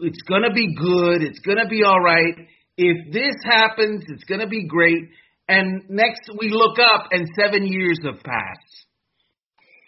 It's 0.00 0.22
going 0.28 0.42
to 0.42 0.52
be 0.52 0.74
good. 0.74 1.22
It's 1.22 1.38
going 1.38 1.58
to 1.58 1.68
be 1.68 1.82
all 1.84 2.00
right. 2.00 2.34
If 2.76 3.12
this 3.12 3.36
happens, 3.44 4.04
it's 4.08 4.24
going 4.24 4.40
to 4.40 4.48
be 4.48 4.66
great. 4.66 5.02
And 5.48 5.82
next 5.88 6.28
we 6.38 6.50
look 6.50 6.78
up 6.80 7.08
and 7.12 7.28
seven 7.40 7.64
years 7.66 7.98
have 8.04 8.20
passed. 8.22 8.74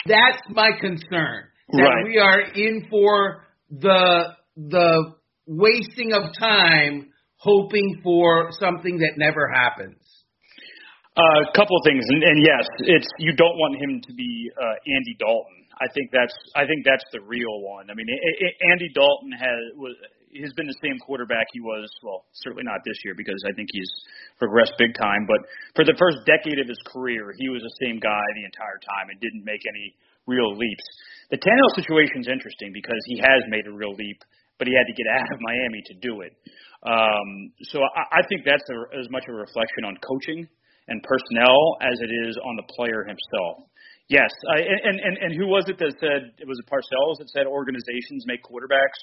That's 0.06 0.42
my 0.50 0.70
concern. 0.80 1.48
That 1.72 1.82
Right. 1.82 2.04
we 2.06 2.18
are 2.18 2.40
in 2.54 2.86
for 2.88 3.44
the 3.70 4.36
the 4.56 5.14
wasting 5.46 6.12
of 6.12 6.22
time 6.38 7.10
hoping 7.38 8.00
for 8.04 8.50
something 8.52 8.98
that 8.98 9.14
never 9.16 9.50
happens. 9.52 9.98
A 11.16 11.48
couple 11.56 11.72
of 11.80 11.84
things, 11.88 12.04
and, 12.12 12.20
and 12.20 12.38
yes, 12.44 12.68
it's 12.92 13.08
you 13.16 13.32
don't 13.40 13.56
want 13.56 13.80
him 13.80 14.04
to 14.04 14.12
be 14.12 14.52
uh, 14.52 14.76
Andy 14.84 15.16
Dalton. 15.16 15.64
I 15.80 15.88
think 15.96 16.12
that's 16.12 16.36
I 16.52 16.68
think 16.68 16.84
that's 16.84 17.08
the 17.08 17.24
real 17.24 17.64
one. 17.64 17.88
I 17.88 17.96
mean, 17.96 18.04
A- 18.04 18.36
A- 18.44 18.56
Andy 18.68 18.92
Dalton 18.92 19.32
has 19.32 19.60
was 19.80 19.96
has 20.36 20.52
been 20.60 20.68
the 20.68 20.76
same 20.84 21.00
quarterback 21.00 21.48
he 21.56 21.64
was. 21.64 21.88
Well, 22.04 22.28
certainly 22.44 22.68
not 22.68 22.84
this 22.84 23.00
year 23.00 23.16
because 23.16 23.40
I 23.48 23.56
think 23.56 23.72
he's 23.72 23.88
progressed 24.36 24.76
big 24.76 24.92
time. 24.92 25.24
But 25.24 25.40
for 25.72 25.88
the 25.88 25.96
first 25.96 26.20
decade 26.28 26.60
of 26.60 26.68
his 26.68 26.80
career, 26.84 27.32
he 27.40 27.48
was 27.48 27.64
the 27.64 27.76
same 27.80 27.96
guy 27.96 28.24
the 28.36 28.44
entire 28.44 28.76
time 28.84 29.08
and 29.08 29.16
didn't 29.16 29.44
make 29.48 29.64
any 29.64 29.96
real 30.28 30.52
leaps. 30.52 30.84
The 31.32 31.40
Tannehill 31.40 31.80
situation 31.80 32.20
is 32.20 32.28
interesting 32.28 32.76
because 32.76 33.00
he 33.08 33.24
has 33.24 33.40
made 33.48 33.64
a 33.64 33.72
real 33.72 33.96
leap, 33.96 34.20
but 34.60 34.68
he 34.68 34.76
had 34.76 34.84
to 34.84 34.92
get 34.92 35.08
out 35.08 35.32
of 35.32 35.40
Miami 35.40 35.80
to 35.88 35.94
do 35.96 36.20
it. 36.28 36.36
Um, 36.84 37.56
so 37.72 37.80
I, 37.80 38.20
I 38.20 38.22
think 38.28 38.44
that's 38.44 38.68
a, 38.68 39.00
as 39.00 39.08
much 39.08 39.24
a 39.28 39.32
reflection 39.32 39.88
on 39.88 39.96
coaching 40.04 40.44
and 40.88 41.02
personnel 41.02 41.76
as 41.82 41.98
it 42.00 42.12
is 42.28 42.36
on 42.38 42.56
the 42.56 42.66
player 42.74 43.04
himself. 43.04 43.66
Yes, 44.08 44.30
I, 44.54 44.62
and, 44.62 45.00
and 45.02 45.14
and 45.18 45.30
who 45.34 45.50
was 45.50 45.66
it 45.66 45.78
that 45.82 45.94
said 45.98 46.30
it 46.38 46.46
was 46.46 46.62
Parcells 46.70 47.18
that 47.18 47.28
said 47.30 47.46
organizations 47.46 48.22
make 48.26 48.38
quarterbacks? 48.46 49.02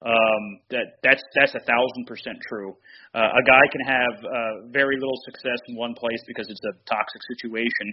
Um, 0.00 0.64
that 0.72 0.96
that's 1.04 1.20
that's 1.36 1.52
a 1.52 1.60
thousand 1.68 2.08
percent 2.08 2.40
true. 2.48 2.72
Uh, 3.12 3.36
a 3.36 3.42
guy 3.44 3.60
can 3.68 3.84
have 3.84 4.14
uh, 4.24 4.54
very 4.72 4.96
little 4.96 5.20
success 5.28 5.60
in 5.68 5.76
one 5.76 5.92
place 5.92 6.24
because 6.24 6.48
it's 6.48 6.64
a 6.64 6.74
toxic 6.88 7.20
situation, 7.36 7.92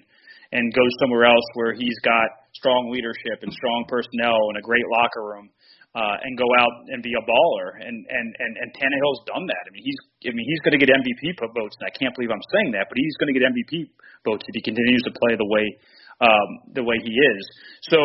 and 0.55 0.71
go 0.71 0.87
somewhere 1.03 1.27
else 1.27 1.43
where 1.59 1.75
he's 1.75 1.99
got 2.07 2.31
strong 2.55 2.95
leadership 2.95 3.43
and 3.43 3.51
strong 3.51 3.83
personnel 3.91 4.39
and 4.55 4.57
a 4.57 4.63
great 4.63 4.87
locker 4.87 5.27
room, 5.35 5.51
uh, 5.97 6.17
and 6.21 6.37
go 6.37 6.45
out 6.61 6.75
and 6.93 7.01
be 7.01 7.09
a 7.17 7.23
baller. 7.25 7.81
And 7.81 8.05
and 8.05 8.27
and 8.37 8.51
and 8.61 8.69
Tannehill's 8.77 9.25
done 9.25 9.49
that. 9.49 9.63
I 9.65 9.69
mean, 9.73 9.81
he's 9.81 9.97
I 10.29 10.31
mean 10.37 10.45
he's 10.45 10.61
going 10.61 10.77
to 10.77 10.81
get 10.81 10.93
MVP 10.93 11.33
votes, 11.41 11.73
and 11.81 11.89
I 11.89 11.93
can't 11.97 12.13
believe 12.13 12.29
I'm 12.29 12.47
saying 12.53 12.77
that, 12.77 12.85
but 12.85 13.01
he's 13.01 13.17
going 13.17 13.33
to 13.33 13.35
get 13.35 13.49
MVP 13.49 13.89
votes 14.21 14.45
if 14.45 14.53
he 14.53 14.61
continues 14.61 15.01
to 15.09 15.13
play 15.17 15.33
the 15.33 15.49
way 15.49 15.65
um, 16.21 16.49
the 16.77 16.85
way 16.85 17.01
he 17.01 17.13
is. 17.13 17.41
So, 17.89 17.97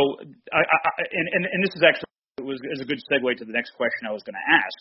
I, 0.53 0.61
I, 0.65 0.79
and, 1.05 1.27
and 1.37 1.43
and 1.53 1.61
this 1.61 1.77
is 1.77 1.85
actually 1.85 2.09
it 2.41 2.49
was 2.49 2.61
is 2.73 2.81
a 2.81 2.89
good 2.89 3.01
segue 3.13 3.29
to 3.41 3.45
the 3.45 3.53
next 3.53 3.77
question 3.77 4.09
I 4.09 4.13
was 4.17 4.25
going 4.25 4.37
to 4.41 4.49
ask. 4.49 4.77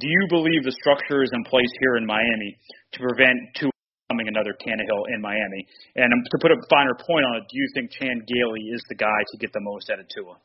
Do 0.00 0.08
you 0.08 0.24
believe 0.32 0.64
the 0.64 0.74
structure 0.74 1.22
is 1.22 1.30
in 1.36 1.44
place 1.44 1.70
here 1.78 2.00
in 2.00 2.04
Miami 2.08 2.58
to 2.96 2.98
prevent 2.98 3.38
Tua 3.54 3.70
becoming 4.08 4.26
another 4.26 4.56
Tannehill 4.56 5.04
in 5.14 5.20
Miami? 5.20 5.62
And 6.00 6.10
um, 6.10 6.20
to 6.32 6.36
put 6.40 6.50
a 6.50 6.58
finer 6.72 6.96
point 6.96 7.24
on 7.28 7.38
it, 7.38 7.44
do 7.46 7.54
you 7.60 7.68
think 7.76 7.92
Chan 7.92 8.24
Gailey 8.26 8.72
is 8.72 8.82
the 8.88 8.96
guy 8.96 9.20
to 9.32 9.36
get 9.38 9.52
the 9.52 9.62
most 9.62 9.92
out 9.92 10.00
of 10.00 10.08
Tua? 10.08 10.40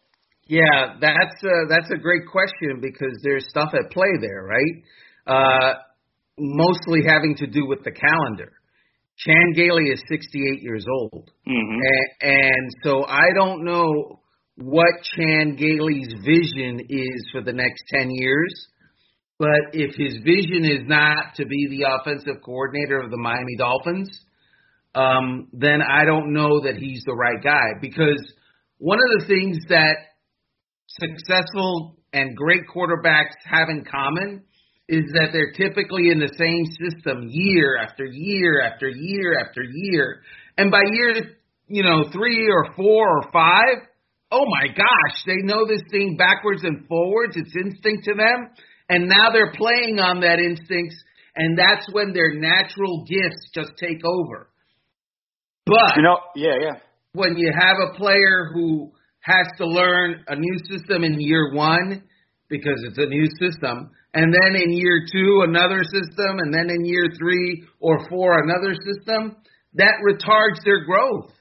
Yeah, 0.50 0.96
that's 1.00 1.44
a, 1.44 1.56
that's 1.70 1.92
a 1.92 1.98
great 1.98 2.24
question 2.30 2.82
because 2.82 3.18
there's 3.24 3.46
stuff 3.50 3.70
at 3.74 3.92
play 3.92 4.10
there, 4.20 4.44
right? 4.44 4.84
Uh, 5.28 5.74
mostly 6.40 7.02
having 7.08 7.36
to 7.38 7.48
do 7.48 7.68
with 7.68 7.84
the 7.84 7.92
calendar. 7.92 8.52
Chan 9.18 9.54
Gailey 9.56 9.86
is 9.90 10.02
68 10.10 10.62
years 10.64 10.86
old, 10.92 11.30
Mm-hmm. 11.48 11.80
and, 11.82 12.32
and 12.34 12.72
so 12.84 13.06
I 13.06 13.32
don't 13.36 13.64
know 13.64 14.20
what 14.56 14.88
Chan 15.16 15.56
Gailey's 15.56 16.14
vision 16.26 16.80
is 16.90 17.30
for 17.32 17.42
the 17.42 17.54
next 17.54 17.84
10 17.94 18.10
years. 18.12 18.68
But 19.38 19.72
if 19.72 19.96
his 19.96 20.18
vision 20.24 20.66
is 20.66 20.86
not 20.86 21.36
to 21.36 21.46
be 21.46 21.68
the 21.70 21.88
offensive 21.96 22.42
coordinator 22.44 23.00
of 23.00 23.10
the 23.10 23.18
Miami 23.18 23.56
Dolphins, 23.58 24.10
um, 24.96 25.48
then 25.54 25.80
I 25.82 26.04
don't 26.04 26.34
know 26.34 26.62
that 26.64 26.76
he's 26.76 27.04
the 27.06 27.14
right 27.16 27.42
guy. 27.42 27.80
Because 27.80 28.22
one 28.80 28.98
of 28.98 29.20
the 29.22 29.28
things 29.28 29.58
that 29.70 29.96
successful 31.00 31.98
and 32.14 32.36
great 32.36 32.64
quarterbacks 32.74 33.36
have 33.46 33.70
in 33.70 33.86
common 33.86 34.44
is 34.88 35.04
that 35.14 35.30
they're 35.32 35.52
typically 35.52 36.10
in 36.10 36.20
the 36.20 36.34
same 36.38 36.66
system 36.82 37.28
year 37.30 37.78
after 37.78 38.06
year 38.06 38.62
after 38.62 38.88
year 38.90 39.40
after 39.40 39.62
year. 39.64 40.22
And 40.58 40.72
by 40.72 40.82
year, 40.92 41.36
you 41.68 41.84
know, 41.84 42.10
three 42.12 42.50
or 42.50 42.74
four 42.76 43.08
or 43.08 43.32
five, 43.32 43.86
oh 44.32 44.46
my 44.46 44.68
gosh, 44.68 45.24
they 45.28 45.38
know 45.44 45.68
this 45.68 45.84
thing 45.92 46.18
backwards 46.18 46.64
and 46.64 46.88
forwards. 46.88 47.36
It's 47.38 47.56
instinct 47.56 48.06
to 48.06 48.16
them. 48.16 48.50
And 48.90 49.08
now 49.08 49.30
they're 49.32 49.54
playing 49.54 50.00
on 50.00 50.22
that 50.22 50.40
instinct, 50.40 50.96
and 51.36 51.56
that's 51.56 51.86
when 51.92 52.12
their 52.12 52.34
natural 52.34 53.06
gifts 53.08 53.52
just 53.54 53.72
take 53.78 54.04
over. 54.04 54.50
But 55.68 55.98
You 55.98 56.02
know, 56.02 56.18
yeah, 56.36 56.56
yeah. 56.60 56.80
when 57.14 57.38
you 57.38 57.52
have 57.56 57.78
a 57.78 57.96
player 57.96 58.50
who 58.52 58.92
has 59.22 59.48
to 59.58 59.66
learn 59.66 60.24
a 60.28 60.36
new 60.36 60.58
system 60.70 61.04
in 61.04 61.20
year 61.20 61.54
one 61.54 62.04
because 62.50 62.82
it's 62.88 62.98
a 62.98 63.06
new 63.06 63.26
system, 63.40 63.92
and 64.14 64.34
then 64.34 64.56
in 64.56 64.72
year 64.74 65.06
two 65.12 65.46
another 65.48 65.84
system, 65.84 66.40
and 66.40 66.54
then 66.54 66.70
in 66.70 66.84
year 66.84 67.06
three 67.18 67.64
or 67.80 68.00
four 68.10 68.42
another 68.44 68.74
system, 68.74 69.36
that 69.76 70.02
retards 70.02 70.64
their 70.66 70.84
growth. 70.84 71.32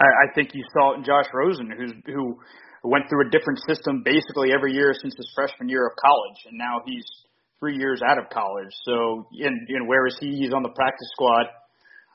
I, 0.00 0.04
I 0.04 0.34
think 0.34 0.54
you 0.54 0.64
saw 0.72 0.94
it 0.94 0.98
in 0.98 1.04
Josh 1.04 1.26
Rosen, 1.34 1.70
who's 1.76 1.92
who 2.06 2.38
went 2.84 3.04
through 3.08 3.28
a 3.28 3.30
different 3.30 3.60
system 3.68 4.02
basically 4.02 4.50
every 4.52 4.72
year 4.72 4.94
since 4.94 5.14
his 5.16 5.30
freshman 5.34 5.68
year 5.68 5.86
of 5.86 5.92
college, 6.00 6.40
and 6.48 6.56
now 6.56 6.80
he's 6.86 7.04
three 7.60 7.76
years 7.76 8.00
out 8.02 8.18
of 8.18 8.24
college. 8.32 8.72
So, 8.84 9.28
and, 9.38 9.68
and 9.68 9.86
where 9.86 10.06
is 10.06 10.16
he? 10.18 10.34
He's 10.34 10.52
on 10.52 10.62
the 10.62 10.74
practice 10.74 11.08
squad 11.12 11.46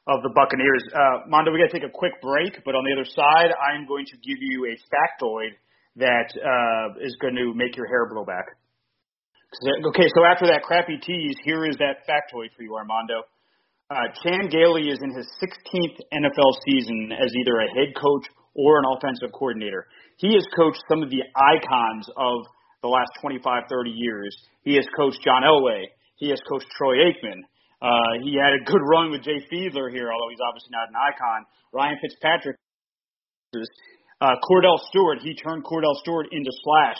of 0.07 0.23
the 0.23 0.31
Buccaneers. 0.31 0.83
Uh, 0.95 1.27
Mondo, 1.27 1.51
we 1.51 1.59
got 1.59 1.69
to 1.69 1.77
take 1.79 1.87
a 1.87 1.91
quick 1.91 2.15
break, 2.21 2.63
but 2.63 2.75
on 2.75 2.83
the 2.87 2.95
other 2.95 3.07
side, 3.07 3.51
I'm 3.51 3.85
going 3.85 4.05
to 4.07 4.17
give 4.23 4.39
you 4.39 4.71
a 4.71 4.75
factoid 4.87 5.51
that 5.99 6.31
uh, 6.33 7.03
is 7.03 7.15
going 7.19 7.35
to 7.35 7.53
make 7.53 7.75
your 7.75 7.87
hair 7.87 8.07
blow 8.07 8.23
back. 8.23 8.45
Okay, 9.63 10.07
so 10.15 10.23
after 10.23 10.47
that 10.47 10.63
crappy 10.63 10.97
tease, 10.99 11.35
here 11.43 11.65
is 11.65 11.75
that 11.77 12.07
factoid 12.07 12.55
for 12.55 12.63
you, 12.63 12.75
Armando. 12.75 13.23
Uh, 13.89 14.11
Chan 14.23 14.49
Gailey 14.51 14.91
is 14.91 14.99
in 15.01 15.15
his 15.15 15.27
16th 15.39 15.97
NFL 16.11 16.51
season 16.67 17.11
as 17.11 17.31
either 17.39 17.59
a 17.59 17.67
head 17.71 17.95
coach 17.95 18.27
or 18.53 18.79
an 18.79 18.85
offensive 18.91 19.31
coordinator. 19.31 19.87
He 20.17 20.33
has 20.33 20.43
coached 20.55 20.83
some 20.89 21.01
of 21.01 21.09
the 21.09 21.23
icons 21.35 22.09
of 22.17 22.47
the 22.81 22.89
last 22.89 23.11
25, 23.21 23.63
30 23.69 23.89
years. 23.89 24.35
He 24.63 24.75
has 24.75 24.85
coached 24.95 25.19
John 25.23 25.43
Elway. 25.43 25.85
He 26.17 26.29
has 26.29 26.39
coached 26.49 26.67
Troy 26.77 26.97
Aikman. 27.07 27.47
Uh, 27.81 28.17
he 28.23 28.33
had 28.33 28.53
a 28.57 28.63
good 28.65 28.81
run 28.81 29.11
with 29.11 29.21
Jay 29.21 29.37
Fiedler 29.51 29.91
here, 29.91 30.09
although 30.11 30.29
he's 30.29 30.41
obviously 30.41 30.71
not 30.71 30.89
an 30.89 30.95
icon. 30.97 31.45
Ryan 31.73 31.97
Fitzpatrick. 32.01 32.57
Uh, 34.19 34.33
Cordell 34.49 34.79
Stewart, 34.89 35.19
he 35.21 35.35
turned 35.35 35.63
Cordell 35.63 35.95
Stewart 36.01 36.27
into 36.31 36.51
Slash. 36.63 36.97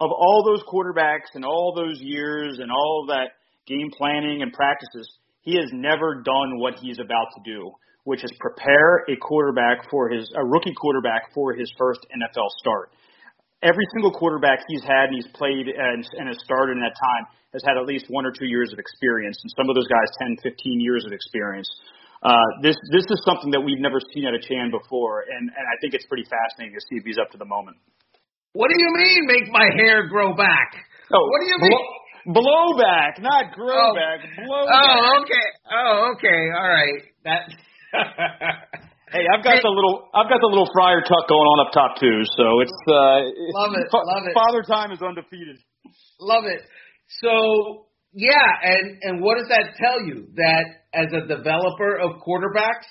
Of 0.00 0.10
all 0.10 0.42
those 0.44 0.62
quarterbacks 0.66 1.34
and 1.34 1.44
all 1.44 1.72
those 1.74 1.98
years 2.00 2.58
and 2.60 2.70
all 2.70 3.06
that 3.08 3.38
game 3.66 3.90
planning 3.96 4.42
and 4.42 4.52
practices, 4.52 5.08
he 5.42 5.54
has 5.56 5.70
never 5.72 6.22
done 6.22 6.58
what 6.58 6.74
he's 6.80 6.98
about 6.98 7.28
to 7.36 7.42
do, 7.44 7.70
which 8.04 8.24
is 8.24 8.32
prepare 8.40 9.04
a 9.08 9.16
quarterback 9.16 9.88
for 9.90 10.08
his 10.08 10.30
a 10.36 10.44
rookie 10.44 10.74
quarterback 10.74 11.32
for 11.34 11.54
his 11.54 11.72
first 11.78 12.00
NFL 12.10 12.48
start. 12.58 12.90
Every 13.62 13.84
single 13.92 14.12
quarterback 14.14 14.62
he's 14.68 14.82
had 14.86 15.10
and 15.10 15.16
he's 15.18 15.26
played 15.34 15.66
and, 15.66 16.06
and 16.16 16.28
has 16.30 16.38
started 16.44 16.78
in 16.78 16.82
that 16.86 16.94
time 16.94 17.24
has 17.52 17.62
had 17.64 17.76
at 17.80 17.86
least 17.88 18.06
one 18.08 18.26
or 18.26 18.30
two 18.30 18.44
years 18.46 18.72
of 18.72 18.78
experience, 18.78 19.40
and 19.42 19.50
some 19.56 19.68
of 19.72 19.74
those 19.74 19.88
guys 19.88 20.04
10, 20.20 20.36
15 20.44 20.80
years 20.84 21.04
of 21.08 21.12
experience. 21.16 21.66
Uh, 22.22 22.36
this 22.62 22.76
this 22.92 23.06
is 23.08 23.18
something 23.24 23.50
that 23.50 23.60
we've 23.60 23.80
never 23.80 23.98
seen 24.12 24.26
out 24.26 24.34
of 24.34 24.42
Chan 24.42 24.70
before, 24.70 25.22
and, 25.26 25.48
and 25.48 25.64
I 25.66 25.74
think 25.80 25.94
it's 25.94 26.04
pretty 26.06 26.26
fascinating 26.28 26.74
to 26.76 26.82
see 26.86 27.00
if 27.00 27.04
he's 27.08 27.16
up 27.16 27.30
to 27.32 27.38
the 27.38 27.46
moment. 27.48 27.78
What 28.52 28.68
do 28.68 28.76
you 28.76 28.90
mean, 28.94 29.26
make 29.26 29.50
my 29.50 29.70
hair 29.76 30.06
grow 30.08 30.34
back? 30.36 30.74
Oh, 31.14 31.24
what 31.30 31.40
do 31.40 31.46
you 31.48 31.58
mean? 31.58 31.78
Blow, 32.26 32.42
blowback, 32.76 33.22
not 33.22 33.54
grow 33.54 33.90
Oh. 33.90 33.94
back. 33.94 34.20
Blow. 34.44 34.66
Oh, 34.68 35.22
okay. 35.22 35.46
Oh, 35.72 36.12
okay. 36.16 36.40
All 36.52 36.68
right. 36.68 37.02
That. 37.24 37.42
Hey, 39.10 39.24
I've 39.24 39.42
got 39.44 39.62
the 39.62 39.72
little 39.72 40.08
I've 40.12 40.28
got 40.28 40.40
the 40.40 40.50
little 40.52 40.68
Friar 40.72 41.00
Tuck 41.00 41.24
going 41.28 41.48
on 41.48 41.66
up 41.66 41.72
top 41.72 41.96
too, 41.96 42.20
so 42.36 42.60
it's 42.60 42.80
uh 42.84 43.24
Love 43.56 43.72
it, 43.80 43.88
fa- 43.88 44.04
love 44.04 44.24
it. 44.28 44.34
Father 44.36 44.62
time 44.68 44.92
is 44.92 45.00
undefeated. 45.00 45.56
Love 46.20 46.44
it. 46.44 46.60
So 47.24 47.88
yeah, 48.12 48.48
and 48.62 48.98
and 49.02 49.22
what 49.22 49.38
does 49.38 49.48
that 49.48 49.80
tell 49.80 50.04
you? 50.04 50.28
That 50.36 50.84
as 50.92 51.08
a 51.12 51.24
developer 51.24 51.96
of 51.96 52.20
quarterbacks, 52.20 52.88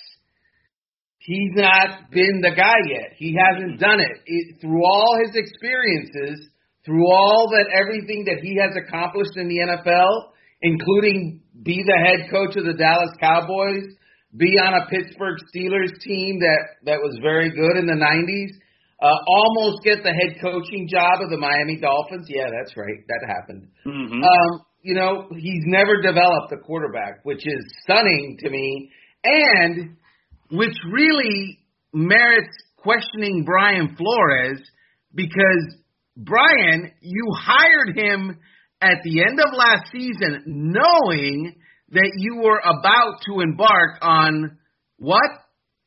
he's 1.19 1.53
not 1.53 2.09
been 2.09 2.41
the 2.41 2.55
guy 2.55 2.77
yet. 2.89 3.13
He 3.17 3.38
hasn't 3.38 3.79
done 3.79 4.00
it. 4.00 4.17
it 4.25 4.62
through 4.62 4.81
all 4.81 5.19
his 5.21 5.36
experiences, 5.36 6.50
through 6.83 7.05
all 7.05 7.50
that 7.53 7.69
everything 7.77 8.25
that 8.25 8.41
he 8.41 8.57
has 8.57 8.74
accomplished 8.74 9.38
in 9.38 9.47
the 9.50 9.59
NFL, 9.69 10.33
including 10.62 11.41
be 11.62 11.83
the 11.86 12.00
head 12.09 12.31
coach 12.31 12.55
of 12.57 12.65
the 12.65 12.74
Dallas 12.74 13.13
Cowboys, 13.19 13.86
be 14.36 14.57
on 14.60 14.74
a 14.74 14.86
Pittsburgh 14.89 15.38
Steelers 15.53 15.98
team 16.01 16.39
that 16.39 16.84
that 16.84 17.00
was 17.00 17.17
very 17.22 17.50
good 17.51 17.77
in 17.77 17.86
the 17.86 17.93
90s. 17.93 18.51
uh, 19.01 19.13
almost 19.27 19.84
get 19.84 20.03
the 20.03 20.10
head 20.12 20.41
coaching 20.41 20.88
job 20.89 21.22
of 21.22 21.29
the 21.29 21.38
Miami 21.38 21.79
Dolphins. 21.79 22.27
Yeah, 22.29 22.50
that's 22.51 22.75
right. 22.75 23.05
That 23.07 23.27
happened. 23.27 23.67
Mm-hmm. 23.86 24.24
Um, 24.24 24.65
you 24.81 24.96
know, 24.96 25.27
he's 25.38 25.63
never 25.65 26.01
developed 26.01 26.51
a 26.51 26.57
quarterback, 26.57 27.24
which 27.24 27.46
is 27.46 27.63
stunning 27.84 28.38
to 28.39 28.50
me, 28.50 28.91
and 29.24 29.98
which 30.51 30.75
really 30.91 31.60
merits 31.93 32.55
questioning 32.77 33.43
Brian 33.46 33.96
Flores 33.96 34.62
because 35.13 35.75
Brian, 36.15 36.91
you 37.01 37.34
hired 37.38 37.98
him 37.98 38.39
at 38.81 38.98
the 39.03 39.24
end 39.24 39.39
of 39.39 39.53
last 39.53 39.91
season 39.91 40.43
knowing 40.46 41.55
that 41.91 42.12
you 42.17 42.41
were 42.44 42.60
about 42.60 43.22
to 43.27 43.41
embark 43.41 44.00
on 44.01 44.58
what? 44.98 45.29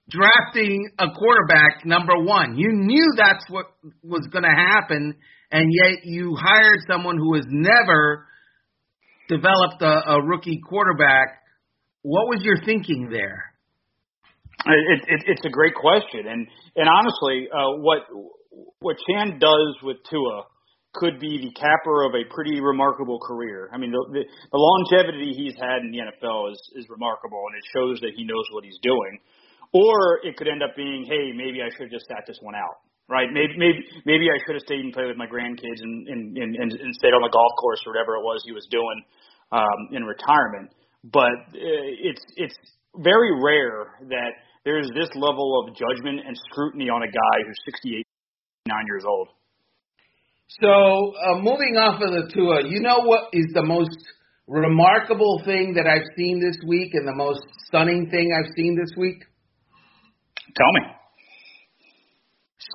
Drafting 0.08 0.90
a 0.98 1.06
quarterback 1.16 1.84
number 1.84 2.18
one. 2.18 2.56
You 2.56 2.70
knew 2.72 3.12
that's 3.16 3.44
what 3.48 3.66
was 4.02 4.26
going 4.32 4.42
to 4.42 4.50
happen, 4.50 5.14
and 5.52 5.70
yet 5.84 6.04
you 6.04 6.34
hired 6.34 6.80
someone 6.90 7.16
who 7.16 7.34
has 7.34 7.44
never 7.48 8.26
developed 9.28 9.82
a, 9.82 10.10
a 10.10 10.26
rookie 10.26 10.60
quarterback. 10.68 11.38
What 12.02 12.26
was 12.26 12.40
your 12.42 12.56
thinking 12.64 13.08
there? 13.10 13.44
It, 14.66 15.00
it, 15.06 15.20
it's 15.28 15.46
a 15.46 15.50
great 15.50 15.74
question, 15.74 16.26
and 16.26 16.46
and 16.76 16.88
honestly, 16.88 17.48
uh, 17.52 17.80
what 17.80 18.00
what 18.80 18.96
Chan 19.08 19.38
does 19.38 19.76
with 19.82 19.98
Tua 20.10 20.44
could 20.92 21.20
be 21.20 21.38
the 21.38 21.52
capper 21.54 22.02
of 22.02 22.14
a 22.18 22.26
pretty 22.34 22.58
remarkable 22.60 23.20
career. 23.22 23.70
I 23.72 23.78
mean, 23.78 23.94
the, 23.94 24.02
the, 24.10 24.22
the 24.26 24.58
longevity 24.58 25.30
he's 25.34 25.54
had 25.54 25.86
in 25.86 25.94
the 25.94 26.02
NFL 26.02 26.50
is, 26.50 26.60
is 26.74 26.86
remarkable, 26.90 27.38
and 27.46 27.54
it 27.54 27.64
shows 27.70 28.00
that 28.02 28.12
he 28.16 28.24
knows 28.24 28.42
what 28.50 28.64
he's 28.64 28.78
doing. 28.82 29.22
Or 29.70 30.18
it 30.26 30.36
could 30.36 30.48
end 30.48 30.62
up 30.66 30.74
being, 30.74 31.06
hey, 31.06 31.30
maybe 31.30 31.62
I 31.62 31.70
should 31.70 31.86
have 31.86 31.94
just 31.94 32.10
sat 32.10 32.26
this 32.26 32.38
one 32.42 32.58
out, 32.58 32.82
right? 33.06 33.30
Maybe 33.30 33.54
maybe 33.54 33.86
maybe 34.02 34.26
I 34.26 34.38
should 34.42 34.58
have 34.58 34.66
stayed 34.66 34.82
and 34.82 34.90
played 34.90 35.06
with 35.06 35.16
my 35.16 35.30
grandkids 35.30 35.78
and 35.78 36.08
and, 36.10 36.34
and, 36.34 36.72
and 36.74 36.90
stayed 36.98 37.14
on 37.14 37.22
the 37.22 37.30
golf 37.30 37.54
course 37.62 37.78
or 37.86 37.94
whatever 37.94 38.18
it 38.18 38.26
was 38.26 38.42
he 38.42 38.50
was 38.50 38.66
doing 38.66 38.98
um, 39.54 39.94
in 39.94 40.02
retirement. 40.02 40.74
But 41.06 41.54
uh, 41.54 41.86
it's 42.02 42.24
it's 42.34 42.58
very 42.98 43.30
rare 43.38 43.94
that 44.10 44.42
there's 44.64 44.90
this 44.98 45.08
level 45.14 45.62
of 45.62 45.74
judgment 45.78 46.20
and 46.26 46.36
scrutiny 46.50 46.90
on 46.90 47.02
a 47.02 47.06
guy 47.06 47.36
who's 47.46 47.56
68, 47.64 48.04
nine 48.66 48.84
years 48.86 49.04
old. 49.06 49.28
So, 50.58 50.66
uh, 50.66 51.38
moving 51.38 51.76
off 51.76 52.02
of 52.02 52.10
the 52.10 52.28
Tua, 52.34 52.68
you 52.68 52.80
know 52.80 53.04
what 53.04 53.28
is 53.32 53.46
the 53.54 53.62
most 53.62 53.96
remarkable 54.48 55.40
thing 55.44 55.74
that 55.74 55.86
I've 55.86 56.08
seen 56.16 56.40
this 56.40 56.56
week 56.66 56.90
and 56.94 57.06
the 57.06 57.14
most 57.14 57.40
stunning 57.66 58.10
thing 58.10 58.34
I've 58.36 58.50
seen 58.56 58.76
this 58.76 58.90
week? 58.96 59.22
Tell 60.56 60.72
me. 60.72 60.80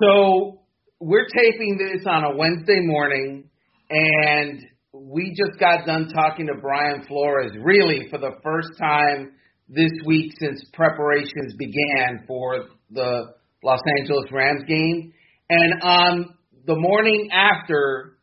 So, 0.00 0.60
we're 1.00 1.26
taping 1.36 1.76
this 1.76 2.06
on 2.06 2.24
a 2.24 2.34
Wednesday 2.34 2.80
morning, 2.80 3.50
and 3.90 4.62
we 4.94 5.34
just 5.36 5.60
got 5.60 5.84
done 5.84 6.08
talking 6.08 6.46
to 6.46 6.54
Brian 6.58 7.04
Flores, 7.06 7.52
really 7.60 8.08
for 8.08 8.16
the 8.16 8.32
first 8.42 8.70
time 8.80 9.32
this 9.68 9.92
week 10.06 10.32
since 10.40 10.64
preparations 10.72 11.54
began 11.58 12.24
for 12.26 12.68
the 12.90 13.34
Los 13.62 13.80
Angeles 14.00 14.32
Rams 14.32 14.62
game. 14.66 15.12
And 15.50 15.82
on 15.82 16.36
the 16.66 16.74
morning 16.76 17.30
after, 17.32 18.18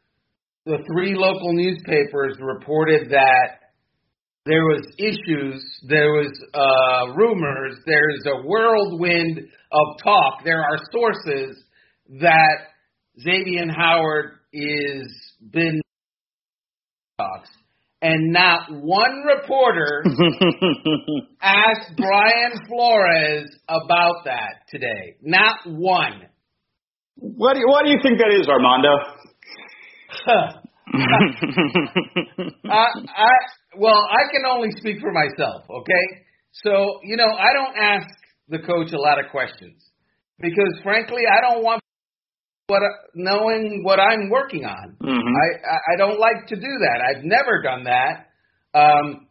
the 0.65 0.77
three 0.91 1.15
local 1.15 1.53
newspapers 1.53 2.37
reported 2.39 3.09
that 3.09 3.59
there 4.45 4.63
was 4.63 4.85
issues, 4.97 5.63
there 5.87 6.11
was 6.11 6.31
uh, 6.53 7.13
rumors, 7.13 7.77
there's 7.85 8.21
a 8.25 8.45
whirlwind 8.45 9.39
of 9.71 9.87
talk. 10.03 10.43
There 10.43 10.61
are 10.61 10.77
sources 10.91 11.63
that 12.19 12.57
Xavier 13.21 13.71
Howard 13.73 14.39
is 14.51 15.07
been 15.51 15.81
talks, 17.17 17.49
and 18.01 18.33
not 18.33 18.69
one 18.69 19.23
reporter 19.25 20.03
asked 21.41 21.95
Brian 21.95 22.67
Flores 22.67 23.49
about 23.69 24.25
that 24.25 24.67
today. 24.69 25.15
Not 25.21 25.59
one. 25.65 26.23
What 27.15 27.53
do 27.53 27.59
you, 27.59 27.67
what 27.67 27.85
do 27.85 27.91
you 27.91 27.99
think 28.01 28.17
that 28.19 28.31
is, 28.33 28.47
Armando? 28.47 28.89
I, 32.69 32.85
I 33.09 33.33
well, 33.77 34.01
I 34.11 34.31
can 34.31 34.45
only 34.49 34.69
speak 34.77 34.99
for 34.99 35.11
myself, 35.11 35.63
okay? 35.69 36.23
So 36.51 36.99
you 37.03 37.17
know, 37.17 37.27
I 37.27 37.53
don't 37.53 37.75
ask 37.77 38.07
the 38.49 38.59
coach 38.59 38.91
a 38.93 38.99
lot 38.99 39.19
of 39.23 39.31
questions 39.31 39.83
because, 40.39 40.79
frankly, 40.83 41.23
I 41.25 41.41
don't 41.41 41.63
want 41.63 41.81
what 42.67 42.81
knowing 43.15 43.81
what 43.83 43.99
I'm 43.99 44.29
working 44.29 44.65
on. 44.65 44.95
Mm-hmm. 45.01 45.09
I 45.11 45.93
I 45.93 45.97
don't 45.97 46.19
like 46.19 46.47
to 46.47 46.55
do 46.55 46.61
that. 46.61 47.01
I've 47.09 47.23
never 47.23 47.61
done 47.61 47.85
that. 47.85 48.29
Um, 48.77 49.27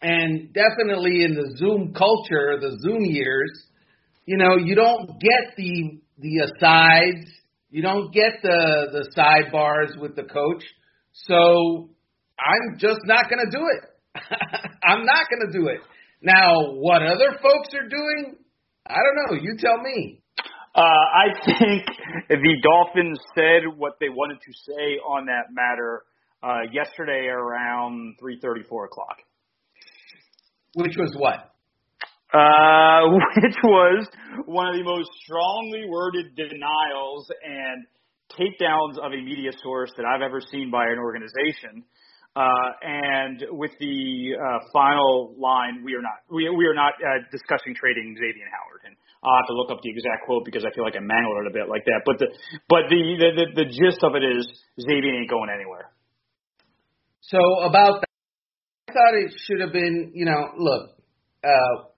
and 0.00 0.52
definitely 0.52 1.22
in 1.22 1.34
the 1.34 1.54
Zoom 1.56 1.94
culture, 1.94 2.58
the 2.60 2.76
Zoom 2.82 3.04
years, 3.04 3.50
you 4.26 4.36
know, 4.36 4.56
you 4.56 4.74
don't 4.74 5.08
get 5.20 5.56
the 5.56 6.00
the 6.22 6.38
asides. 6.44 7.30
You 7.70 7.82
don't 7.82 8.12
get 8.12 8.40
the 8.42 8.86
the 8.92 9.10
sidebars 9.16 9.98
with 10.00 10.16
the 10.16 10.24
coach. 10.24 10.64
So 11.12 11.90
I'm 12.38 12.78
just 12.78 13.00
not 13.04 13.28
going 13.28 13.44
to 13.44 13.50
do 13.50 13.64
it. 13.66 13.88
I'm 14.84 15.04
not 15.04 15.24
going 15.28 15.52
to 15.52 15.58
do 15.58 15.68
it. 15.68 15.80
Now, 16.22 16.72
what 16.74 17.02
other 17.02 17.32
folks 17.42 17.74
are 17.74 17.88
doing, 17.88 18.36
I 18.86 18.94
don't 18.94 19.36
know. 19.36 19.42
You 19.42 19.56
tell 19.58 19.78
me. 19.82 20.20
Uh, 20.74 20.80
I 20.80 21.26
think 21.44 21.86
the 22.28 22.56
Dolphins 22.62 23.18
said 23.34 23.62
what 23.76 23.94
they 24.00 24.08
wanted 24.08 24.38
to 24.40 24.52
say 24.66 24.98
on 25.06 25.26
that 25.26 25.52
matter 25.52 26.04
uh, 26.42 26.62
yesterday 26.72 27.26
around 27.26 28.16
three 28.18 28.38
thirty, 28.40 28.62
four 28.62 28.86
o'clock. 28.86 29.18
Which 30.74 30.96
was 30.96 31.14
what? 31.18 31.51
Uh, 32.32 33.12
which 33.36 33.56
was 33.62 34.08
one 34.46 34.66
of 34.66 34.74
the 34.74 34.82
most 34.82 35.10
strongly 35.22 35.84
worded 35.86 36.34
denials 36.34 37.28
and 37.44 37.84
takedowns 38.32 38.96
of 38.96 39.12
a 39.12 39.20
media 39.20 39.50
source 39.62 39.92
that 39.96 40.06
I've 40.06 40.22
ever 40.22 40.40
seen 40.40 40.70
by 40.70 40.88
an 40.88 40.98
organization. 40.98 41.84
Uh, 42.34 42.72
and 42.80 43.44
with 43.52 43.72
the 43.78 44.32
uh, 44.32 44.58
final 44.72 45.36
line, 45.36 45.84
we 45.84 45.92
are 45.92 46.00
not 46.00 46.24
we, 46.32 46.48
we 46.48 46.64
are 46.64 46.72
not 46.72 46.96
uh, 46.96 47.20
discussing 47.28 47.76
trading 47.76 48.16
Xavier 48.16 48.48
Howard. 48.48 48.88
And 48.88 48.96
I'll 49.20 49.36
have 49.36 49.48
to 49.52 49.56
look 49.60 49.68
up 49.68 49.84
the 49.84 49.92
exact 49.92 50.24
quote 50.24 50.48
because 50.48 50.64
I 50.64 50.72
feel 50.72 50.84
like 50.84 50.96
I 50.96 51.04
mangled 51.04 51.44
it 51.44 51.52
a 51.52 51.52
bit 51.52 51.68
like 51.68 51.84
that. 51.84 52.00
But 52.08 52.16
the 52.16 52.32
but 52.72 52.88
the 52.88 53.00
the, 53.20 53.28
the, 53.36 53.46
the 53.52 53.66
gist 53.68 54.00
of 54.00 54.16
it 54.16 54.24
is 54.24 54.48
Xavier 54.80 55.12
ain't 55.12 55.28
going 55.28 55.52
anywhere. 55.52 55.92
So 57.20 57.36
about 57.68 58.00
that, 58.00 58.16
I 58.88 58.92
thought 58.96 59.12
it 59.20 59.36
should 59.44 59.60
have 59.60 59.76
been 59.76 60.12
you 60.16 60.24
know 60.24 60.56
look. 60.56 60.96
Uh, 61.44 61.91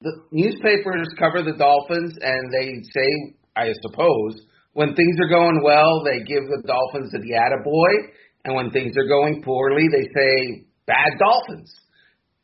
the 0.00 0.22
newspapers 0.32 1.08
cover 1.18 1.42
the 1.42 1.56
Dolphins 1.58 2.16
and 2.20 2.52
they 2.52 2.82
say, 2.94 3.36
I 3.56 3.72
suppose, 3.82 4.40
when 4.72 4.94
things 4.94 5.16
are 5.20 5.28
going 5.28 5.60
well, 5.62 6.02
they 6.04 6.20
give 6.24 6.44
the 6.44 6.62
Dolphins 6.66 7.12
the 7.12 7.18
attaboy, 7.18 8.12
and 8.44 8.54
when 8.54 8.70
things 8.70 8.94
are 8.96 9.08
going 9.08 9.42
poorly, 9.42 9.86
they 9.90 10.08
say, 10.14 10.64
bad 10.86 11.18
Dolphins, 11.18 11.74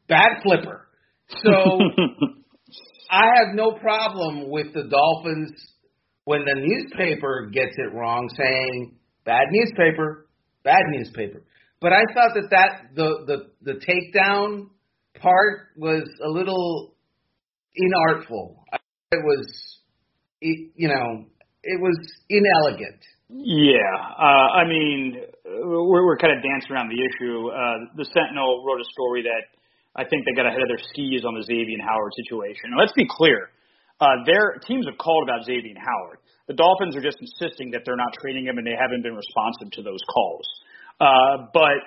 bad 0.08 0.42
flipper. 0.42 0.88
So 1.28 1.50
I 3.10 3.24
have 3.36 3.54
no 3.54 3.72
problem 3.72 4.50
with 4.50 4.74
the 4.74 4.84
Dolphins 4.84 5.52
when 6.24 6.44
the 6.44 6.54
newspaper 6.56 7.48
gets 7.52 7.76
it 7.76 7.94
wrong 7.94 8.28
saying, 8.36 8.96
bad 9.24 9.44
newspaper, 9.50 10.26
bad 10.64 10.82
newspaper. 10.90 11.42
But 11.80 11.92
I 11.92 12.02
thought 12.12 12.34
that, 12.34 12.50
that 12.50 12.70
the, 12.94 13.24
the, 13.62 13.72
the 13.72 13.80
takedown 13.80 14.68
part 15.20 15.68
was 15.76 16.02
a 16.24 16.28
little 16.28 16.95
inartful. 17.78 18.56
It 19.12 19.22
was, 19.22 19.46
it, 20.40 20.72
you 20.74 20.88
know, 20.88 21.24
it 21.62 21.80
was 21.80 21.96
inelegant. 22.28 23.00
Yeah, 23.28 23.90
uh, 24.18 24.48
I 24.54 24.68
mean, 24.68 25.18
we're, 25.44 26.06
we're 26.06 26.16
kind 26.18 26.36
of 26.36 26.42
dancing 26.42 26.70
around 26.70 26.88
the 26.94 27.02
issue. 27.02 27.50
Uh, 27.50 27.90
the 27.96 28.06
Sentinel 28.06 28.62
wrote 28.64 28.80
a 28.80 28.88
story 28.94 29.22
that 29.26 29.42
I 29.98 30.04
think 30.06 30.24
they 30.24 30.34
got 30.36 30.46
ahead 30.46 30.62
of 30.62 30.68
their 30.68 30.82
skis 30.94 31.24
on 31.26 31.34
the 31.34 31.42
Xavier 31.42 31.82
Howard 31.82 32.12
situation. 32.22 32.76
Let's 32.78 32.94
be 32.94 33.06
clear. 33.08 33.50
Uh, 33.98 34.22
their 34.28 34.60
teams 34.62 34.86
have 34.86 34.98
called 34.98 35.24
about 35.24 35.42
Xavier 35.42 35.74
Howard. 35.74 36.20
The 36.46 36.54
Dolphins 36.54 36.94
are 36.94 37.02
just 37.02 37.18
insisting 37.18 37.72
that 37.74 37.82
they're 37.82 37.98
not 37.98 38.14
trading 38.22 38.46
him, 38.46 38.58
and 38.58 38.66
they 38.66 38.78
haven't 38.78 39.02
been 39.02 39.16
responsive 39.16 39.74
to 39.74 39.82
those 39.82 40.02
calls. 40.06 40.46
Uh, 41.00 41.50
but 41.50 41.82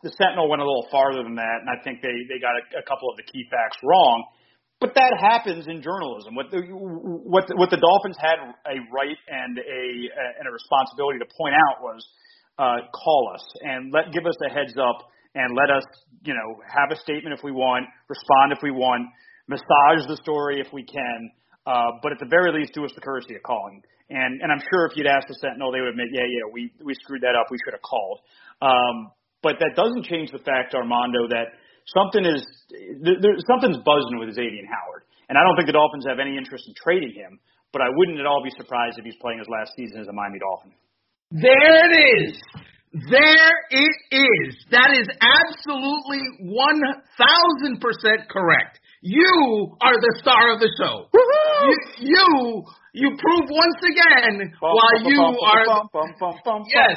the 0.00 0.10
Sentinel 0.16 0.48
went 0.48 0.62
a 0.62 0.64
little 0.64 0.86
farther 0.88 1.20
than 1.20 1.34
that, 1.34 1.58
and 1.60 1.68
I 1.68 1.82
think 1.82 2.00
they 2.00 2.14
they 2.30 2.40
got 2.40 2.54
a, 2.56 2.80
a 2.80 2.84
couple 2.86 3.10
of 3.10 3.18
the 3.18 3.26
key 3.26 3.44
facts 3.50 3.76
wrong. 3.84 4.24
But 4.80 4.94
that 4.94 5.18
happens 5.18 5.66
in 5.66 5.82
journalism. 5.82 6.38
What 6.38 6.50
the 6.54 6.62
what 6.70 7.50
the, 7.50 7.58
what 7.58 7.70
the 7.70 7.82
Dolphins 7.82 8.14
had 8.22 8.38
a 8.38 8.78
right 8.94 9.18
and 9.26 9.58
a 9.58 9.84
and 10.38 10.46
a 10.46 10.52
responsibility 10.54 11.18
to 11.18 11.26
point 11.34 11.54
out 11.58 11.82
was 11.82 11.98
uh, 12.58 12.86
call 12.94 13.32
us 13.34 13.42
and 13.62 13.90
let 13.92 14.12
give 14.12 14.26
us 14.26 14.38
a 14.46 14.50
heads 14.54 14.78
up 14.78 15.10
and 15.34 15.50
let 15.58 15.74
us 15.74 15.82
you 16.22 16.32
know 16.32 16.62
have 16.62 16.94
a 16.94 16.98
statement 17.02 17.34
if 17.34 17.42
we 17.42 17.50
want, 17.50 17.86
respond 18.06 18.54
if 18.54 18.62
we 18.62 18.70
want, 18.70 19.02
massage 19.50 20.06
the 20.06 20.16
story 20.22 20.60
if 20.60 20.72
we 20.72 20.84
can. 20.84 21.30
Uh, 21.66 21.98
but 22.02 22.12
at 22.12 22.18
the 22.22 22.30
very 22.30 22.54
least, 22.54 22.72
do 22.72 22.84
us 22.84 22.92
the 22.94 23.02
courtesy 23.02 23.34
of 23.34 23.42
calling. 23.42 23.82
And 24.10 24.40
and 24.40 24.52
I'm 24.52 24.62
sure 24.70 24.86
if 24.86 24.96
you'd 24.96 25.10
asked 25.10 25.26
the 25.26 25.34
Sentinel, 25.42 25.72
they 25.74 25.80
would 25.80 25.90
admit, 25.90 26.14
yeah, 26.14 26.22
yeah, 26.22 26.46
we 26.54 26.70
we 26.86 26.94
screwed 26.94 27.22
that 27.22 27.34
up. 27.34 27.50
We 27.50 27.58
should 27.66 27.74
have 27.74 27.82
called. 27.82 28.20
Um, 28.62 29.10
but 29.42 29.58
that 29.58 29.74
doesn't 29.74 30.06
change 30.06 30.30
the 30.30 30.38
fact, 30.38 30.74
Armando, 30.74 31.26
that 31.34 31.58
something 31.94 32.24
is 32.24 32.42
there, 33.02 33.36
something's 33.48 33.78
buzzing 33.84 34.18
with 34.20 34.34
Xavier 34.34 34.66
Howard. 34.68 35.02
And 35.28 35.36
I 35.36 35.44
don't 35.44 35.56
think 35.56 35.68
the 35.68 35.76
Dolphins 35.76 36.04
have 36.08 36.18
any 36.18 36.36
interest 36.36 36.64
in 36.68 36.74
trading 36.76 37.12
him. 37.12 37.38
But 37.72 37.82
I 37.84 37.92
wouldn't 37.92 38.16
at 38.18 38.24
all 38.24 38.40
be 38.40 38.48
surprised 38.56 38.96
if 38.96 39.04
he's 39.04 39.20
playing 39.20 39.38
his 39.44 39.48
last 39.52 39.76
season 39.76 40.00
as 40.00 40.08
a 40.08 40.12
Miami 40.16 40.40
Dolphin. 40.40 40.72
There 41.36 41.84
it 41.84 41.92
is. 42.24 42.40
There 43.12 43.52
it 43.68 43.94
is. 44.08 44.56
That 44.72 44.96
is 44.96 45.04
absolutely 45.04 46.24
1000% 46.48 48.32
correct. 48.32 48.80
You 49.02 49.76
are 49.84 49.92
the 50.00 50.12
star 50.24 50.52
of 50.56 50.58
the 50.64 50.70
show. 50.80 51.06
You, 51.68 51.76
you, 52.16 52.64
you 52.94 53.08
prove 53.20 53.44
once 53.52 53.80
again 53.84 54.48
why 54.72 54.90
you 55.04 55.20
are. 55.44 55.64
Yes. 56.72 56.96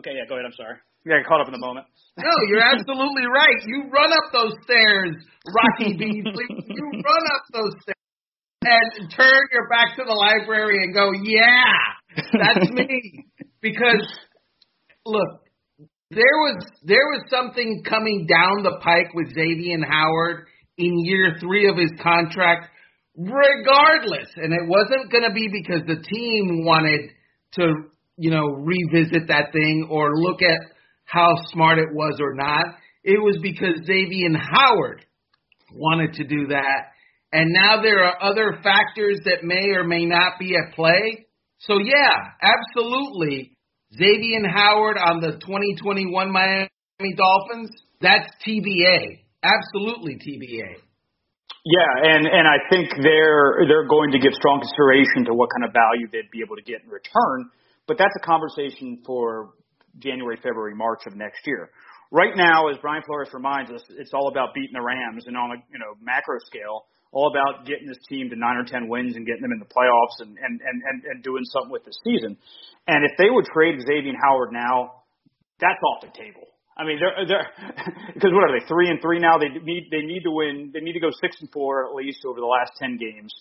Okay, 0.00 0.16
yeah, 0.16 0.24
go 0.26 0.34
ahead. 0.40 0.46
I'm 0.48 0.56
sorry. 0.56 0.80
Yeah, 1.08 1.24
caught 1.26 1.40
up 1.40 1.48
in 1.48 1.56
the 1.56 1.64
moment. 1.64 1.86
No, 2.18 2.34
you're 2.50 2.66
absolutely 2.66 3.30
right. 3.30 3.62
You 3.64 3.84
run 3.94 4.10
up 4.10 4.32
those 4.32 4.52
stairs, 4.64 5.14
Rocky 5.54 5.96
Beasley. 5.96 6.50
You 6.66 6.84
run 6.90 7.24
up 7.30 7.44
those 7.54 7.70
stairs 7.80 8.90
and 8.98 9.08
turn 9.14 9.40
your 9.52 9.68
back 9.70 9.94
to 9.96 10.02
the 10.04 10.12
library 10.12 10.82
and 10.82 10.92
go, 10.92 11.12
yeah, 11.22 12.18
that's 12.32 12.70
me. 12.70 13.24
Because 13.60 14.06
look, 15.06 15.42
there 16.10 16.22
was 16.22 16.64
there 16.84 17.06
was 17.10 17.22
something 17.30 17.82
coming 17.88 18.26
down 18.28 18.62
the 18.62 18.78
pike 18.82 19.14
with 19.14 19.34
Xavier 19.34 19.78
Howard 19.88 20.46
in 20.76 20.92
year 21.04 21.36
three 21.40 21.68
of 21.68 21.76
his 21.76 21.90
contract, 22.00 22.68
regardless, 23.16 24.28
and 24.36 24.52
it 24.52 24.66
wasn't 24.66 25.10
going 25.10 25.24
to 25.24 25.34
be 25.34 25.48
because 25.50 25.86
the 25.86 26.02
team 26.02 26.64
wanted 26.64 27.10
to, 27.54 27.90
you 28.16 28.30
know, 28.30 28.46
revisit 28.46 29.26
that 29.28 29.52
thing 29.52 29.88
or 29.90 30.16
look 30.16 30.40
at 30.42 30.77
how 31.08 31.34
smart 31.52 31.78
it 31.78 31.92
was 31.92 32.18
or 32.20 32.34
not. 32.34 32.64
It 33.04 33.22
was 33.22 33.38
because 33.42 33.74
Xavier 33.86 34.36
Howard 34.36 35.04
wanted 35.72 36.14
to 36.14 36.24
do 36.24 36.48
that 36.48 36.92
and 37.32 37.52
now 37.52 37.82
there 37.82 38.04
are 38.04 38.22
other 38.22 38.58
factors 38.62 39.20
that 39.24 39.44
may 39.44 39.68
or 39.76 39.84
may 39.84 40.06
not 40.06 40.38
be 40.38 40.56
at 40.56 40.74
play. 40.74 41.26
So 41.58 41.78
yeah, 41.78 42.16
absolutely. 42.40 43.52
Xavier 43.92 44.48
Howard 44.48 44.96
on 44.96 45.20
the 45.20 45.32
2021 45.32 46.32
Miami 46.32 47.14
Dolphins, 47.16 47.70
that's 48.00 48.28
TBA. 48.46 49.20
Absolutely 49.42 50.14
TBA. 50.14 50.80
Yeah, 51.64 52.14
and 52.16 52.26
and 52.26 52.48
I 52.48 52.56
think 52.70 52.88
they're 53.02 53.66
they're 53.68 53.88
going 53.88 54.12
to 54.12 54.18
give 54.18 54.32
strong 54.32 54.60
consideration 54.60 55.26
to 55.26 55.34
what 55.34 55.50
kind 55.52 55.68
of 55.68 55.74
value 55.74 56.08
they'd 56.10 56.30
be 56.32 56.40
able 56.40 56.56
to 56.56 56.62
get 56.62 56.80
in 56.82 56.88
return, 56.88 57.50
but 57.86 57.98
that's 57.98 58.14
a 58.16 58.24
conversation 58.24 59.02
for 59.04 59.50
January, 59.98 60.36
February, 60.36 60.74
March 60.74 61.02
of 61.06 61.16
next 61.16 61.46
year. 61.46 61.70
Right 62.10 62.36
now, 62.36 62.68
as 62.68 62.76
Brian 62.80 63.02
Flores 63.04 63.28
reminds 63.32 63.70
us, 63.70 63.82
it's 63.90 64.14
all 64.14 64.28
about 64.28 64.54
beating 64.54 64.72
the 64.72 64.80
Rams, 64.80 65.26
and 65.26 65.36
on 65.36 65.52
a 65.52 65.58
you 65.70 65.78
know 65.78 65.92
macro 66.00 66.38
scale, 66.46 66.88
all 67.12 67.28
about 67.28 67.66
getting 67.66 67.86
this 67.86 68.00
team 68.08 68.30
to 68.30 68.36
nine 68.36 68.56
or 68.56 68.64
ten 68.64 68.88
wins 68.88 69.16
and 69.16 69.26
getting 69.26 69.42
them 69.42 69.52
in 69.52 69.60
the 69.60 69.68
playoffs 69.68 70.20
and 70.20 70.36
and 70.38 70.60
and 70.60 70.82
and, 70.82 71.04
and 71.04 71.22
doing 71.22 71.44
something 71.52 71.70
with 71.70 71.84
the 71.84 71.92
season. 72.04 72.36
And 72.86 73.04
if 73.04 73.12
they 73.18 73.28
would 73.28 73.44
trade 73.52 73.76
Xavier 73.80 74.16
Howard 74.24 74.52
now, 74.52 75.04
that's 75.60 75.80
off 75.84 76.00
the 76.00 76.12
table. 76.16 76.48
I 76.78 76.84
mean, 76.84 76.96
they're 76.96 77.26
they're 77.26 77.48
because 78.14 78.32
what 78.32 78.48
are 78.48 78.54
they 78.56 78.64
three 78.66 78.88
and 78.88 79.02
three 79.02 79.18
now? 79.18 79.36
They 79.36 79.50
need 79.50 79.90
they 79.90 80.00
need 80.00 80.22
to 80.24 80.32
win. 80.32 80.70
They 80.72 80.80
need 80.80 80.94
to 80.94 81.04
go 81.04 81.10
six 81.20 81.36
and 81.40 81.50
four 81.52 81.84
at 81.88 81.94
least 81.94 82.24
over 82.24 82.40
the 82.40 82.48
last 82.48 82.72
ten 82.78 82.96
games. 82.96 83.34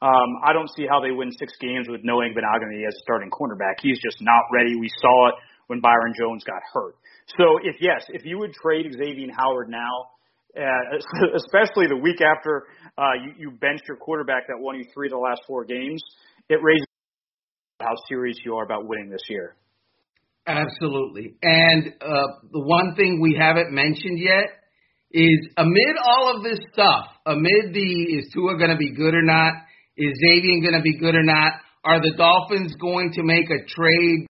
Um, 0.00 0.40
I 0.44 0.52
don't 0.52 0.68
see 0.76 0.86
how 0.88 1.00
they 1.00 1.10
win 1.10 1.32
six 1.32 1.56
games 1.60 1.88
with 1.88 2.04
Noah 2.04 2.28
Igbinoghene 2.28 2.86
as 2.86 2.94
starting 3.02 3.30
cornerback. 3.30 3.80
He's 3.80 3.98
just 4.00 4.20
not 4.20 4.42
ready. 4.52 4.76
We 4.76 4.90
saw 5.00 5.28
it 5.28 5.34
when 5.66 5.80
Byron 5.80 6.14
Jones 6.18 6.44
got 6.44 6.60
hurt. 6.72 6.96
So 7.38 7.58
if 7.62 7.76
yes, 7.80 8.04
if 8.08 8.24
you 8.24 8.38
would 8.38 8.52
trade 8.52 8.86
Xavier 8.92 9.28
Howard 9.36 9.68
now, 9.68 10.10
uh, 10.56 11.32
especially 11.36 11.86
the 11.88 11.96
week 11.96 12.20
after 12.20 12.64
uh, 12.96 13.14
you, 13.24 13.32
you 13.38 13.50
bench 13.50 13.80
your 13.88 13.96
quarterback 13.96 14.46
that 14.48 14.56
won 14.58 14.76
you 14.76 14.84
three 14.92 15.08
of 15.08 15.12
the 15.12 15.18
last 15.18 15.42
four 15.46 15.64
games, 15.64 16.02
it 16.48 16.58
raises 16.62 16.86
how 17.80 17.94
serious 18.08 18.36
you 18.44 18.54
are 18.56 18.64
about 18.64 18.86
winning 18.86 19.10
this 19.10 19.22
year. 19.28 19.56
Absolutely. 20.46 21.34
And 21.42 21.94
uh, 22.00 22.26
the 22.52 22.60
one 22.60 22.94
thing 22.96 23.20
we 23.20 23.36
haven't 23.38 23.72
mentioned 23.72 24.18
yet 24.18 24.50
is 25.10 25.48
amid 25.56 25.96
all 26.04 26.36
of 26.36 26.42
this 26.42 26.58
stuff, 26.72 27.06
amid 27.24 27.72
the 27.72 28.18
is 28.18 28.28
Tua 28.34 28.58
going 28.58 28.70
to 28.70 28.76
be 28.76 28.92
good 28.92 29.14
or 29.14 29.22
not? 29.22 29.54
Is 29.96 30.12
Xavier 30.20 30.60
going 30.60 30.74
to 30.74 30.82
be 30.82 30.98
good 30.98 31.14
or 31.14 31.22
not? 31.22 31.54
Are 31.84 32.00
the 32.00 32.12
Dolphins 32.16 32.74
going 32.80 33.12
to 33.12 33.22
make 33.22 33.46
a 33.48 33.64
trade 33.66 34.26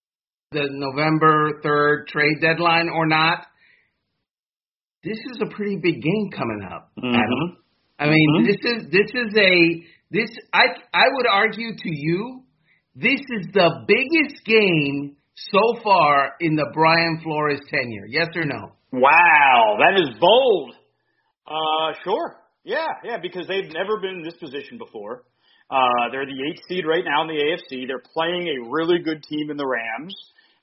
the 0.53 0.69
November 0.71 1.61
3rd 1.65 2.07
trade 2.09 2.41
deadline 2.41 2.89
or 2.89 3.07
not? 3.07 3.47
This 5.03 5.19
is 5.33 5.41
a 5.43 5.55
pretty 5.55 5.77
big 5.83 6.01
game 6.01 6.31
coming 6.35 6.67
up, 6.71 6.91
mm-hmm. 6.99 7.15
Adam. 7.15 7.59
I 7.99 8.07
mean, 8.07 8.29
mm-hmm. 8.37 8.47
this 8.47 8.57
is 8.65 8.91
this 8.91 9.11
is 9.15 9.37
a 9.37 9.83
this 10.11 10.31
I 10.53 10.65
I 10.93 11.05
would 11.13 11.27
argue 11.31 11.77
to 11.77 11.89
you 11.91 12.45
this 12.97 13.21
is 13.21 13.49
the 13.53 13.85
biggest 13.89 14.45
game 14.45 15.17
so 15.35 15.81
far 15.83 16.33
in 16.41 16.55
the 16.55 16.71
Brian 16.73 17.21
Flores 17.23 17.61
tenure. 17.69 18.07
Yes 18.09 18.29
or 18.37 18.45
no? 18.45 18.73
Wow, 18.93 19.79
that 19.81 20.01
is 20.01 20.17
bold. 20.21 20.75
Uh, 21.47 21.93
sure. 22.05 22.37
Yeah, 22.63 22.87
yeah, 23.03 23.19
because 23.21 23.47
they've 23.49 23.73
never 23.73 24.01
been 24.01 24.19
in 24.19 24.23
this 24.23 24.35
position 24.35 24.79
before. 24.79 25.25
Uh, 25.71 26.13
they're 26.13 26.27
the 26.27 26.41
eighth 26.49 26.63
seed 26.69 26.85
right 26.87 27.05
now 27.05 27.23
in 27.23 27.29
the 27.29 27.41
AFC. 27.41 27.87
They're 27.87 28.05
playing 28.13 28.49
a 28.49 28.71
really 28.71 28.99
good 28.99 29.23
team 29.25 29.51
in 29.51 29.57
the 29.57 29.67
Rams. 29.67 30.15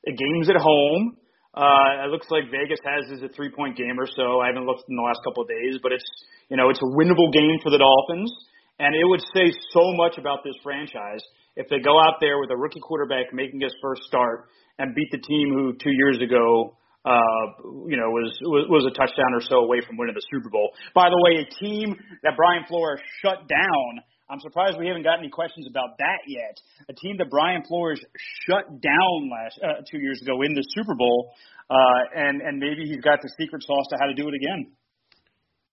The 0.05 0.13
game's 0.13 0.49
at 0.49 0.57
home. 0.57 1.17
Uh, 1.53 2.05
it 2.05 2.09
looks 2.09 2.27
like 2.29 2.45
Vegas 2.49 2.79
has 2.85 3.11
is 3.11 3.23
a 3.23 3.29
three 3.33 3.51
point 3.51 3.75
game 3.75 3.99
or 3.99 4.07
so. 4.07 4.39
I 4.39 4.47
haven't 4.47 4.65
looked 4.65 4.87
in 4.87 4.95
the 4.95 5.01
last 5.01 5.19
couple 5.25 5.43
of 5.43 5.49
days, 5.49 5.79
but 5.83 5.91
it's 5.91 6.05
you 6.49 6.55
know 6.55 6.69
it's 6.69 6.79
a 6.79 6.89
winnable 6.95 7.33
game 7.33 7.59
for 7.61 7.69
the 7.69 7.77
Dolphins, 7.81 8.31
and 8.79 8.95
it 8.95 9.03
would 9.03 9.21
say 9.35 9.51
so 9.73 9.91
much 9.93 10.17
about 10.17 10.45
this 10.45 10.55
franchise 10.63 11.19
if 11.57 11.67
they 11.67 11.79
go 11.79 11.99
out 11.99 12.21
there 12.21 12.39
with 12.39 12.49
a 12.51 12.55
rookie 12.55 12.79
quarterback 12.79 13.33
making 13.33 13.59
his 13.59 13.75
first 13.81 14.03
start 14.03 14.47
and 14.79 14.95
beat 14.95 15.11
the 15.11 15.19
team 15.19 15.51
who 15.51 15.73
two 15.73 15.91
years 15.91 16.21
ago 16.23 16.77
uh, 17.03 17.65
you 17.89 17.97
know, 17.97 18.13
was, 18.13 18.29
was 18.45 18.65
was 18.69 18.85
a 18.85 18.93
touchdown 18.93 19.33
or 19.33 19.41
so 19.41 19.65
away 19.65 19.81
from 19.81 19.97
winning 19.97 20.13
the 20.13 20.25
Super 20.29 20.49
Bowl. 20.49 20.69
By 20.93 21.09
the 21.09 21.17
way, 21.17 21.41
a 21.41 21.47
team 21.57 21.97
that 22.21 22.37
Brian 22.37 22.63
Flores 22.67 23.01
shut 23.21 23.49
down 23.49 23.89
I'm 24.31 24.39
surprised 24.39 24.77
we 24.79 24.87
haven't 24.87 25.03
got 25.03 25.19
any 25.19 25.29
questions 25.29 25.67
about 25.69 25.97
that 25.99 26.23
yet. 26.25 26.55
A 26.87 26.93
team 26.93 27.17
that 27.17 27.29
Brian 27.29 27.63
Flores 27.67 27.99
shut 28.47 28.63
down 28.79 29.29
last 29.29 29.59
uh, 29.61 29.83
two 29.91 29.99
years 29.99 30.21
ago 30.23 30.41
in 30.41 30.53
the 30.53 30.63
Super 30.69 30.95
Bowl, 30.95 31.33
uh, 31.69 31.75
and 32.15 32.41
and 32.41 32.57
maybe 32.57 32.87
he's 32.87 33.01
got 33.01 33.19
the 33.21 33.29
secret 33.37 33.61
sauce 33.61 33.87
to 33.89 33.97
how 33.99 34.07
to 34.07 34.13
do 34.13 34.29
it 34.29 34.33
again. 34.33 34.71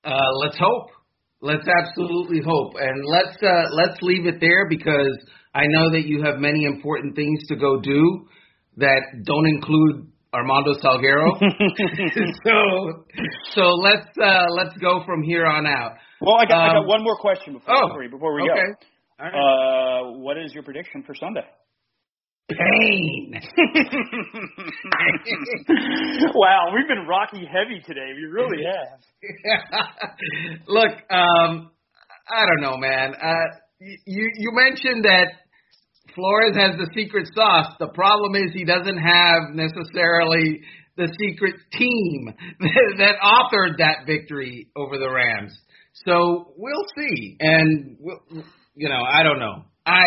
Uh, 0.02 0.32
let's 0.42 0.58
hope. 0.58 0.90
Let's 1.40 1.68
absolutely 1.68 2.40
hope, 2.44 2.72
and 2.80 3.06
let's 3.06 3.36
uh, 3.40 3.70
let's 3.74 4.02
leave 4.02 4.26
it 4.26 4.40
there 4.40 4.68
because 4.68 5.16
I 5.54 5.62
know 5.68 5.92
that 5.92 6.06
you 6.06 6.24
have 6.24 6.38
many 6.38 6.64
important 6.64 7.14
things 7.14 7.38
to 7.50 7.54
go 7.54 7.80
do 7.80 8.26
that 8.78 9.02
don't 9.24 9.46
include 9.46 10.10
Armando 10.32 10.72
Salguero. 10.74 11.36
so 12.44 13.04
so 13.54 13.62
let's 13.62 14.06
uh, 14.20 14.46
let's 14.50 14.76
go 14.78 15.02
from 15.06 15.22
here 15.22 15.46
on 15.46 15.66
out. 15.66 15.92
Well, 16.20 16.36
I 16.36 16.44
got, 16.46 16.54
um, 16.54 16.60
I 16.60 16.66
got 16.68 16.76
um, 16.78 16.86
one 16.86 17.02
more 17.02 17.16
question 17.16 17.54
before, 17.54 17.74
oh, 17.74 17.98
before 18.10 18.34
we 18.34 18.42
okay. 18.42 18.52
go. 18.54 18.62
Right. 19.20 19.34
Uh, 19.34 20.12
what 20.18 20.38
is 20.38 20.54
your 20.54 20.62
prediction 20.62 21.02
for 21.06 21.14
Sunday? 21.14 21.44
Pain. 22.50 23.34
wow, 26.34 26.72
we've 26.74 26.88
been 26.88 27.06
Rocky 27.06 27.46
heavy 27.46 27.80
today. 27.86 28.12
We 28.14 28.24
really 28.24 28.64
have. 28.64 29.00
Look, 30.66 30.92
um, 31.10 31.70
I 32.30 32.46
don't 32.46 32.60
know, 32.60 32.76
man. 32.76 33.14
Uh, 33.14 33.46
you 33.80 34.30
you 34.36 34.50
mentioned 34.52 35.04
that 35.04 35.32
Flores 36.18 36.56
has 36.56 36.76
the 36.76 36.90
secret 36.96 37.28
sauce. 37.32 37.76
The 37.78 37.90
problem 37.94 38.34
is 38.34 38.50
he 38.52 38.64
doesn't 38.64 38.98
have 38.98 39.54
necessarily 39.54 40.60
the 40.96 41.06
secret 41.16 41.54
team 41.72 42.34
that 42.98 43.14
authored 43.22 43.78
that 43.78 44.04
victory 44.04 44.68
over 44.74 44.98
the 44.98 45.08
Rams. 45.08 45.56
So 46.04 46.54
we'll 46.56 46.86
see. 46.96 47.36
And 47.38 47.98
we'll, 48.00 48.18
you 48.74 48.88
know, 48.88 49.00
I 49.00 49.22
don't 49.22 49.38
know. 49.38 49.64
I 49.86 50.06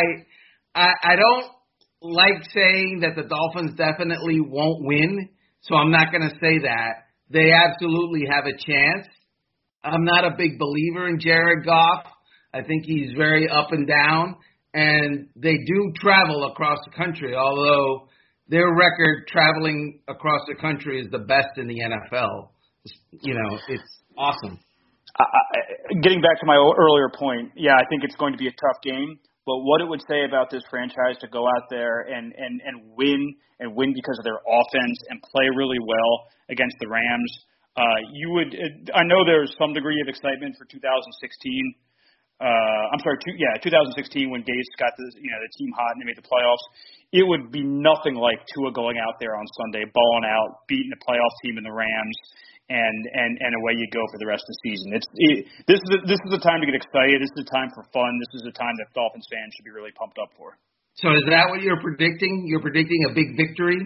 I 0.75 0.89
I 1.01 1.15
don't 1.15 1.45
like 2.01 2.43
saying 2.53 3.03
that 3.03 3.15
the 3.15 3.29
Dolphins 3.29 3.77
definitely 3.77 4.41
won't 4.41 4.83
win, 4.83 5.29
so 5.61 5.75
I'm 5.75 5.91
not 5.91 6.11
going 6.11 6.29
to 6.29 6.35
say 6.41 6.59
that. 6.63 7.05
They 7.29 7.53
absolutely 7.53 8.23
have 8.29 8.45
a 8.47 8.57
chance. 8.57 9.07
I'm 9.81 10.03
not 10.03 10.25
a 10.25 10.35
big 10.37 10.59
believer 10.59 11.07
in 11.07 11.19
Jared 11.21 11.65
Goff. 11.65 12.03
I 12.53 12.63
think 12.63 12.83
he's 12.83 13.13
very 13.15 13.47
up 13.47 13.71
and 13.71 13.87
down, 13.87 14.35
and 14.73 15.27
they 15.35 15.57
do 15.65 15.93
travel 15.95 16.49
across 16.51 16.79
the 16.85 16.91
country, 16.91 17.35
although 17.35 18.07
their 18.47 18.73
record 18.73 19.27
traveling 19.27 20.01
across 20.07 20.41
the 20.47 20.55
country 20.55 21.01
is 21.01 21.07
the 21.11 21.19
best 21.19 21.57
in 21.57 21.67
the 21.67 21.79
NFL. 21.79 22.49
You 23.21 23.33
know, 23.33 23.59
it's 23.67 24.01
awesome 24.17 24.59
getting 26.01 26.21
back 26.21 26.39
to 26.39 26.45
my 26.45 26.55
earlier 26.55 27.09
point, 27.11 27.51
yeah, 27.55 27.75
I 27.75 27.83
think 27.89 28.03
it's 28.03 28.15
going 28.15 28.33
to 28.33 28.39
be 28.39 28.47
a 28.47 28.55
tough 28.55 28.79
game. 28.83 29.19
but 29.45 29.57
what 29.65 29.81
it 29.81 29.89
would 29.89 30.01
say 30.07 30.23
about 30.23 30.49
this 30.49 30.63
franchise 30.69 31.17
to 31.19 31.27
go 31.27 31.47
out 31.47 31.67
there 31.69 32.01
and 32.07 32.31
and 32.37 32.61
and 32.63 32.75
win 32.95 33.35
and 33.59 33.75
win 33.75 33.93
because 33.93 34.17
of 34.19 34.23
their 34.23 34.39
offense 34.39 34.97
and 35.09 35.21
play 35.33 35.47
really 35.55 35.79
well 35.81 36.13
against 36.49 36.75
the 36.79 36.87
Rams. 36.87 37.31
Uh, 37.75 37.99
you 38.13 38.29
would. 38.31 38.55
I 38.93 39.03
know 39.03 39.25
there's 39.25 39.53
some 39.57 39.73
degree 39.73 39.99
of 40.01 40.07
excitement 40.07 40.55
for 40.57 40.65
2016. 40.65 41.75
Uh, 42.41 42.83
I'm 42.89 42.97
sorry, 43.05 43.21
two, 43.21 43.37
yeah, 43.37 43.53
2016 43.61 44.33
when 44.33 44.41
Gase 44.41 44.73
got 44.81 44.89
the 44.97 45.05
you 45.21 45.29
know 45.29 45.37
the 45.37 45.51
team 45.61 45.69
hot 45.77 45.93
and 45.93 46.01
they 46.01 46.09
made 46.09 46.17
the 46.17 46.25
playoffs. 46.25 46.65
It 47.13 47.21
would 47.21 47.53
be 47.53 47.61
nothing 47.61 48.17
like 48.17 48.41
Tua 48.49 48.73
going 48.73 48.97
out 48.97 49.21
there 49.21 49.37
on 49.37 49.45
Sunday, 49.61 49.85
balling 49.85 50.25
out, 50.25 50.65
beating 50.65 50.89
a 50.89 50.99
playoff 51.05 51.29
team 51.45 51.61
in 51.61 51.63
the 51.63 51.71
Rams, 51.71 52.17
and 52.65 52.99
and 53.13 53.37
and 53.45 53.51
away 53.61 53.77
you 53.77 53.85
go 53.93 54.01
for 54.09 54.17
the 54.17 54.25
rest 54.25 54.41
of 54.41 54.51
the 54.57 54.59
season. 54.65 54.87
It's 54.97 55.09
it, 55.13 55.37
this 55.69 55.79
is 55.85 55.89
a, 55.93 55.99
this 56.09 56.17
is 56.17 56.31
the 56.33 56.41
time 56.41 56.65
to 56.65 56.67
get 56.67 56.73
excited. 56.73 57.21
This 57.21 57.29
is 57.37 57.45
the 57.45 57.51
time 57.53 57.69
for 57.77 57.85
fun. 57.93 58.09
This 58.17 58.41
is 58.41 58.43
the 58.49 58.55
time 58.57 58.73
that 58.81 58.89
Dolphins 58.97 59.29
fans 59.29 59.53
should 59.53 59.67
be 59.69 59.75
really 59.77 59.93
pumped 59.93 60.17
up 60.17 60.33
for. 60.33 60.57
So 60.97 61.13
is 61.13 61.23
that 61.29 61.53
what 61.53 61.61
you're 61.61 61.79
predicting? 61.79 62.49
You're 62.49 62.65
predicting 62.65 63.05
a 63.05 63.13
big 63.13 63.37
victory? 63.37 63.79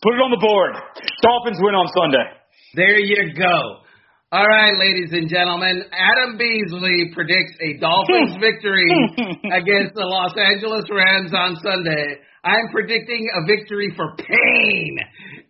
Put 0.00 0.16
it 0.16 0.22
on 0.24 0.32
the 0.32 0.40
board. 0.40 0.72
Dolphins 1.20 1.60
win 1.60 1.76
on 1.76 1.84
Sunday. 1.92 2.26
There 2.72 2.96
you 2.96 3.36
go. 3.36 3.84
All 4.32 4.46
right, 4.46 4.78
ladies 4.78 5.10
and 5.10 5.28
gentlemen, 5.28 5.82
Adam 5.90 6.38
Beasley 6.38 7.10
predicts 7.12 7.50
a 7.66 7.80
Dolphins 7.80 8.36
victory 8.40 8.86
against 9.50 9.94
the 9.96 10.06
Los 10.06 10.30
Angeles 10.38 10.84
Rams 10.88 11.34
on 11.34 11.56
Sunday. 11.60 12.14
I'm 12.44 12.68
predicting 12.70 13.28
a 13.34 13.44
victory 13.44 13.92
for 13.96 14.14
pain. 14.14 14.98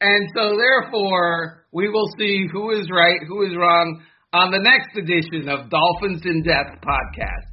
And 0.00 0.30
so, 0.34 0.56
therefore, 0.56 1.66
we 1.72 1.90
will 1.90 2.08
see 2.18 2.46
who 2.50 2.70
is 2.70 2.88
right, 2.90 3.20
who 3.28 3.44
is 3.44 3.54
wrong 3.54 4.02
on 4.32 4.50
the 4.50 4.60
next 4.64 4.96
edition 4.96 5.50
of 5.50 5.68
Dolphins 5.68 6.22
in 6.24 6.42
Depth 6.42 6.80
podcast. 6.80 7.49